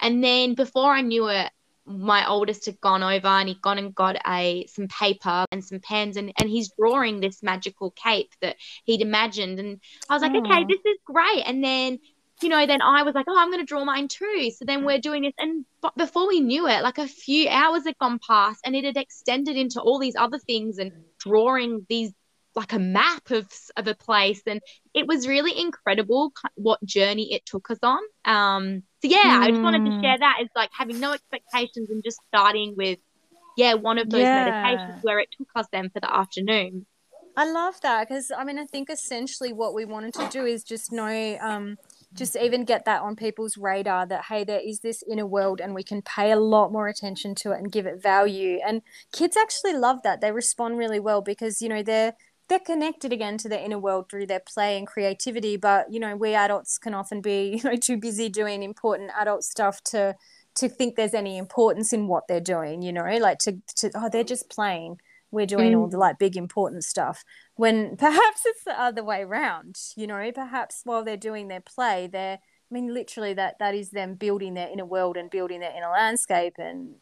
And 0.00 0.24
then 0.24 0.54
before 0.54 0.92
I 0.92 1.02
knew 1.02 1.28
it, 1.28 1.50
my 1.90 2.26
oldest 2.26 2.66
had 2.66 2.80
gone 2.80 3.02
over 3.02 3.26
and 3.26 3.48
he'd 3.48 3.62
gone 3.62 3.78
and 3.78 3.94
got 3.94 4.16
a 4.26 4.66
some 4.66 4.88
paper 4.88 5.44
and 5.50 5.64
some 5.64 5.80
pens 5.80 6.16
and, 6.16 6.32
and 6.38 6.48
he's 6.48 6.70
drawing 6.78 7.20
this 7.20 7.42
magical 7.42 7.90
cape 7.90 8.32
that 8.40 8.56
he'd 8.84 9.00
imagined 9.00 9.58
and 9.58 9.80
I 10.08 10.14
was 10.14 10.22
like, 10.22 10.32
oh. 10.34 10.40
okay, 10.40 10.64
this 10.68 10.80
is 10.84 10.98
great. 11.04 11.42
And 11.46 11.62
then, 11.62 11.98
you 12.42 12.48
know, 12.48 12.66
then 12.66 12.80
I 12.80 13.02
was 13.02 13.14
like, 13.14 13.26
oh, 13.28 13.38
I'm 13.38 13.50
going 13.50 13.60
to 13.60 13.66
draw 13.66 13.84
mine 13.84 14.08
too. 14.08 14.50
So 14.56 14.64
then 14.64 14.84
we're 14.84 14.98
doing 14.98 15.22
this, 15.22 15.34
and 15.38 15.64
but 15.82 15.94
before 15.96 16.26
we 16.26 16.40
knew 16.40 16.66
it, 16.66 16.82
like 16.82 16.98
a 16.98 17.06
few 17.06 17.48
hours 17.48 17.84
had 17.84 17.98
gone 17.98 18.18
past, 18.26 18.60
and 18.64 18.74
it 18.74 18.84
had 18.84 18.96
extended 18.96 19.56
into 19.56 19.80
all 19.80 19.98
these 19.98 20.16
other 20.16 20.38
things 20.38 20.78
and 20.78 20.92
drawing 21.18 21.86
these 21.88 22.12
like 22.54 22.72
a 22.72 22.78
map 22.78 23.30
of 23.30 23.46
of 23.76 23.86
a 23.86 23.94
place 23.94 24.42
and 24.46 24.60
it 24.94 25.06
was 25.06 25.28
really 25.28 25.56
incredible 25.58 26.32
what 26.54 26.82
journey 26.84 27.32
it 27.32 27.44
took 27.46 27.70
us 27.70 27.78
on 27.82 28.00
um 28.24 28.82
so 29.02 29.08
yeah 29.08 29.38
mm. 29.38 29.40
i 29.40 29.50
just 29.50 29.62
wanted 29.62 29.84
to 29.84 30.00
share 30.00 30.16
hmm. 30.16 30.20
that 30.20 30.36
it's 30.40 30.54
like 30.56 30.70
having 30.76 30.98
no 30.98 31.12
expectations 31.12 31.90
and 31.90 32.02
just 32.02 32.18
starting 32.28 32.74
with 32.76 32.98
yeah 33.56 33.74
one 33.74 33.98
of 33.98 34.10
those 34.10 34.20
yeah. 34.20 34.44
meditations 34.44 35.02
where 35.02 35.20
it 35.20 35.28
took 35.36 35.48
us 35.54 35.66
then 35.72 35.90
for 35.90 36.00
the 36.00 36.12
afternoon 36.14 36.86
i 37.36 37.50
love 37.50 37.80
that 37.82 38.08
because 38.08 38.32
i 38.36 38.42
mean 38.44 38.58
i 38.58 38.66
think 38.66 38.90
essentially 38.90 39.52
what 39.52 39.74
we 39.74 39.84
wanted 39.84 40.12
to 40.12 40.28
do 40.30 40.44
is 40.44 40.64
just 40.64 40.92
know 40.92 41.38
um 41.40 41.76
just 42.12 42.36
even 42.36 42.64
get 42.64 42.84
that 42.86 43.02
on 43.02 43.14
people's 43.14 43.56
radar 43.56 44.04
that 44.04 44.24
hey 44.24 44.42
there 44.42 44.60
is 44.60 44.80
this 44.80 45.04
inner 45.08 45.26
world 45.26 45.60
and 45.60 45.74
we 45.74 45.84
can 45.84 46.02
pay 46.02 46.32
a 46.32 46.36
lot 46.36 46.72
more 46.72 46.88
attention 46.88 47.36
to 47.36 47.52
it 47.52 47.58
and 47.58 47.70
give 47.70 47.86
it 47.86 48.02
value 48.02 48.58
and 48.66 48.82
kids 49.12 49.36
actually 49.36 49.74
love 49.74 50.02
that 50.02 50.20
they 50.20 50.32
respond 50.32 50.76
really 50.76 50.98
well 50.98 51.22
because 51.22 51.62
you 51.62 51.68
know 51.68 51.84
they're 51.84 52.14
they're 52.50 52.58
connected 52.58 53.12
again 53.12 53.38
to 53.38 53.48
the 53.48 53.64
inner 53.64 53.78
world 53.78 54.10
through 54.10 54.26
their 54.26 54.40
play 54.40 54.76
and 54.76 54.86
creativity 54.86 55.56
but 55.56 55.90
you 55.90 56.00
know 56.00 56.16
we 56.16 56.34
adults 56.34 56.76
can 56.76 56.92
often 56.92 57.22
be 57.22 57.56
you 57.62 57.70
know 57.70 57.76
too 57.76 57.96
busy 57.96 58.28
doing 58.28 58.62
important 58.62 59.10
adult 59.18 59.42
stuff 59.42 59.82
to 59.84 60.14
to 60.56 60.68
think 60.68 60.96
there's 60.96 61.14
any 61.14 61.38
importance 61.38 61.92
in 61.92 62.08
what 62.08 62.28
they're 62.28 62.40
doing 62.40 62.82
you 62.82 62.92
know 62.92 63.04
like 63.18 63.38
to, 63.38 63.56
to 63.76 63.90
oh 63.94 64.10
they're 64.10 64.24
just 64.24 64.50
playing 64.50 65.00
we're 65.30 65.46
doing 65.46 65.72
mm. 65.72 65.78
all 65.78 65.86
the 65.86 65.96
like 65.96 66.18
big 66.18 66.36
important 66.36 66.84
stuff 66.84 67.24
when 67.54 67.96
perhaps 67.98 68.42
it's 68.44 68.64
the 68.64 68.78
other 68.78 69.04
way 69.04 69.22
around 69.22 69.78
you 69.96 70.06
know 70.06 70.30
perhaps 70.32 70.82
while 70.84 71.04
they're 71.04 71.16
doing 71.16 71.46
their 71.48 71.60
play 71.60 72.08
they're 72.12 72.38
i 72.38 72.74
mean 72.74 72.92
literally 72.92 73.32
that 73.32 73.58
that 73.60 73.74
is 73.76 73.90
them 73.90 74.14
building 74.14 74.54
their 74.54 74.68
inner 74.68 74.84
world 74.84 75.16
and 75.16 75.30
building 75.30 75.60
their 75.60 75.74
inner 75.74 75.90
landscape 75.90 76.54
and 76.58 76.96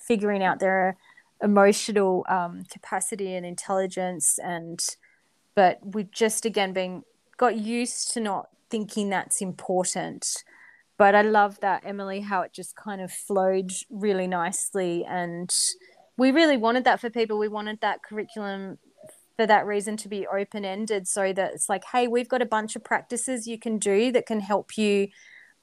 figuring 0.00 0.42
out 0.42 0.58
their 0.58 0.96
emotional 1.42 2.24
um, 2.28 2.64
capacity 2.70 3.34
and 3.34 3.44
intelligence 3.44 4.38
and 4.42 4.80
but 5.54 5.78
we've 5.82 6.10
just 6.10 6.44
again 6.44 6.72
been 6.72 7.02
got 7.36 7.56
used 7.56 8.12
to 8.12 8.20
not 8.20 8.48
thinking 8.70 9.10
that's 9.10 9.40
important. 9.40 10.44
But 10.98 11.14
i 11.14 11.20
love 11.20 11.60
that 11.60 11.82
emily 11.84 12.20
how 12.20 12.40
it 12.40 12.54
just 12.54 12.74
kind 12.74 13.00
of 13.00 13.12
flowed 13.12 13.70
really 13.90 14.26
nicely. 14.26 15.04
And 15.04 15.50
we 16.16 16.30
really 16.30 16.56
wanted 16.56 16.84
that 16.84 17.00
for 17.00 17.10
people. 17.10 17.38
We 17.38 17.48
wanted 17.48 17.80
that 17.82 18.02
curriculum 18.02 18.78
for 19.36 19.46
that 19.46 19.66
reason 19.66 19.96
to 19.98 20.08
be 20.08 20.26
open 20.26 20.64
ended 20.64 21.06
so 21.06 21.32
that 21.32 21.52
it's 21.52 21.68
like 21.68 21.84
hey 21.92 22.08
we've 22.08 22.28
got 22.28 22.40
a 22.40 22.46
bunch 22.46 22.74
of 22.74 22.82
practices 22.82 23.46
you 23.46 23.58
can 23.58 23.78
do 23.78 24.10
that 24.10 24.24
can 24.24 24.40
help 24.40 24.78
you 24.78 25.08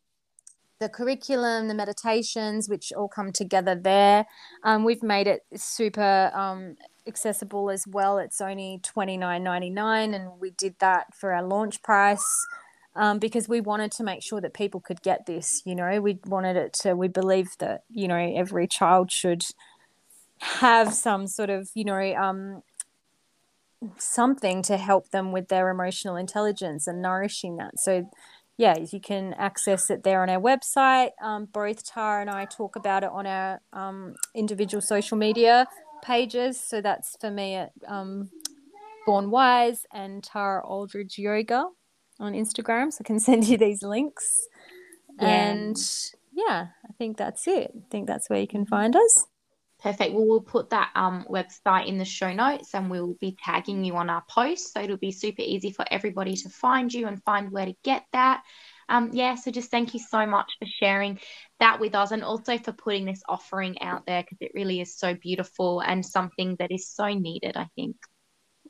the 0.78 0.88
curriculum, 0.88 1.66
the 1.66 1.74
meditations, 1.74 2.68
which 2.68 2.92
all 2.92 3.08
come 3.08 3.32
together 3.32 3.74
there. 3.74 4.26
Um, 4.62 4.84
we've 4.84 5.02
made 5.02 5.26
it 5.26 5.40
super 5.56 6.30
um, 6.32 6.76
accessible 7.08 7.68
as 7.68 7.84
well. 7.88 8.18
It's 8.18 8.40
only 8.40 8.78
twenty 8.84 9.16
nine 9.16 9.42
ninety 9.42 9.70
nine, 9.70 10.14
and 10.14 10.38
we 10.38 10.50
did 10.50 10.76
that 10.78 11.12
for 11.12 11.32
our 11.32 11.42
launch 11.42 11.82
price. 11.82 12.46
Um, 12.94 13.18
because 13.18 13.48
we 13.48 13.60
wanted 13.60 13.90
to 13.92 14.02
make 14.04 14.22
sure 14.22 14.40
that 14.40 14.54
people 14.54 14.80
could 14.80 15.02
get 15.02 15.26
this. 15.26 15.60
You 15.64 15.74
know, 15.74 16.00
we 16.00 16.20
wanted 16.24 16.56
it 16.56 16.72
to. 16.82 16.94
We 16.94 17.08
believe 17.08 17.56
that 17.58 17.82
you 17.90 18.06
know 18.06 18.16
every 18.16 18.68
child 18.68 19.10
should 19.10 19.42
have 20.40 20.94
some 20.94 21.26
sort 21.26 21.50
of 21.50 21.70
you 21.74 21.84
know 21.84 22.14
um, 22.16 22.62
something 23.96 24.62
to 24.62 24.76
help 24.76 25.10
them 25.10 25.32
with 25.32 25.48
their 25.48 25.68
emotional 25.70 26.16
intelligence 26.16 26.86
and 26.86 27.00
nourishing 27.02 27.56
that. 27.56 27.78
So 27.78 28.08
yeah 28.56 28.76
you 28.90 29.00
can 29.00 29.34
access 29.34 29.88
it 29.88 30.02
there 30.02 30.22
on 30.22 30.28
our 30.28 30.40
website. 30.40 31.10
Um, 31.22 31.46
both 31.46 31.84
tara 31.84 32.20
and 32.20 32.30
i 32.30 32.44
talk 32.44 32.76
about 32.76 33.04
it 33.04 33.10
on 33.10 33.26
our 33.26 33.60
um, 33.72 34.14
individual 34.34 34.80
social 34.80 35.16
media 35.16 35.66
pages. 36.02 36.60
So 36.60 36.80
that's 36.80 37.16
for 37.20 37.30
me 37.30 37.54
at 37.54 37.72
um, 37.86 38.30
born 39.06 39.30
wise 39.30 39.86
and 39.92 40.22
tara 40.22 40.64
aldridge 40.64 41.18
yoga 41.18 41.66
on 42.20 42.32
instagram. 42.32 42.92
So 42.92 42.98
i 43.02 43.04
can 43.04 43.20
send 43.28 43.46
you 43.46 43.56
these 43.56 43.82
links. 43.82 44.48
Yeah. 45.20 45.28
and 45.28 45.76
yeah 46.32 46.68
i 46.88 46.92
think 46.98 47.16
that's 47.16 47.48
it. 47.48 47.72
I 47.76 47.82
think 47.90 48.06
that's 48.06 48.28
where 48.28 48.40
you 48.40 48.46
can 48.48 48.66
find 48.66 48.94
us 48.94 49.26
Perfect. 49.80 50.12
Well, 50.12 50.26
we'll 50.26 50.40
put 50.40 50.70
that 50.70 50.90
um, 50.96 51.24
website 51.30 51.86
in 51.86 51.98
the 51.98 52.04
show 52.04 52.32
notes 52.32 52.74
and 52.74 52.90
we'll 52.90 53.14
be 53.20 53.36
tagging 53.44 53.84
you 53.84 53.94
on 53.94 54.10
our 54.10 54.24
post. 54.28 54.72
So 54.72 54.80
it'll 54.80 54.96
be 54.96 55.12
super 55.12 55.42
easy 55.42 55.70
for 55.70 55.84
everybody 55.88 56.34
to 56.34 56.48
find 56.48 56.92
you 56.92 57.06
and 57.06 57.22
find 57.22 57.52
where 57.52 57.66
to 57.66 57.74
get 57.84 58.04
that. 58.12 58.42
Um, 58.88 59.10
yeah, 59.12 59.36
so 59.36 59.52
just 59.52 59.70
thank 59.70 59.94
you 59.94 60.00
so 60.00 60.26
much 60.26 60.50
for 60.58 60.66
sharing 60.66 61.20
that 61.60 61.78
with 61.78 61.94
us 61.94 62.10
and 62.10 62.24
also 62.24 62.58
for 62.58 62.72
putting 62.72 63.04
this 63.04 63.22
offering 63.28 63.80
out 63.80 64.04
there 64.06 64.22
because 64.22 64.38
it 64.40 64.50
really 64.54 64.80
is 64.80 64.96
so 64.96 65.14
beautiful 65.14 65.80
and 65.80 66.04
something 66.04 66.56
that 66.58 66.72
is 66.72 66.88
so 66.88 67.06
needed, 67.06 67.56
I 67.56 67.68
think. 67.76 67.96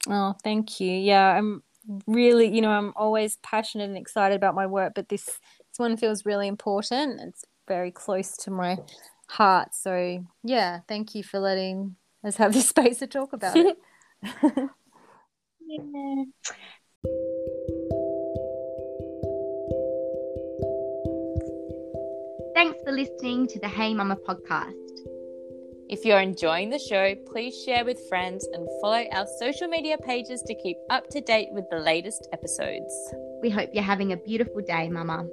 Oh, 0.09 0.35
thank 0.44 0.79
you. 0.79 0.90
Yeah, 0.90 1.38
I'm 1.38 1.62
really, 2.07 2.55
you 2.55 2.61
know, 2.61 2.71
I'm 2.71 2.92
always 2.97 3.38
passionate 3.42 3.88
and 3.88 3.97
excited 3.97 4.37
about 4.37 4.55
my 4.55 4.66
work, 4.66 4.92
but 4.94 5.09
this, 5.09 5.25
this 5.25 5.79
one 5.79 5.97
feels 5.97 6.27
really 6.27 6.49
important. 6.49 7.21
It's 7.23 7.44
very 7.66 7.90
close 7.90 8.37
to 8.38 8.51
my 8.51 8.79
heart. 9.29 9.75
So 9.75 10.25
yeah, 10.43 10.81
thank 10.88 11.14
you 11.14 11.23
for 11.23 11.38
letting 11.38 11.97
us 12.25 12.37
have 12.37 12.53
this 12.53 12.69
space 12.69 12.99
to 12.99 13.07
talk 13.07 13.33
about 13.33 13.57
it. 13.57 13.77
yeah. 14.23 14.67
Thanks 22.55 22.81
for 22.85 22.93
listening 22.93 23.47
to 23.49 23.61
the 23.61 23.69
Hey 23.69 23.95
Mama 23.95 24.17
podcast. 24.17 24.75
If 25.88 26.05
you're 26.05 26.21
enjoying 26.21 26.69
the 26.69 26.79
show, 26.79 27.14
please 27.33 27.62
share 27.64 27.85
with 27.85 27.99
friends 28.11 28.47
and 28.53 28.69
follow 28.83 29.05
our 29.12 29.27
social 29.38 29.69
media 29.69 29.97
pages 29.97 30.43
to 30.43 30.55
keep 30.55 30.77
up 30.91 31.09
to 31.11 31.21
date 31.21 31.49
with 31.53 31.64
the 31.71 31.79
latest 31.79 32.29
episodes. 32.33 32.93
We 33.41 33.49
hope 33.49 33.71
you're 33.73 33.83
having 33.83 34.12
a 34.12 34.19
beautiful 34.19 34.61
day, 34.61 34.91
Mama. 34.91 35.27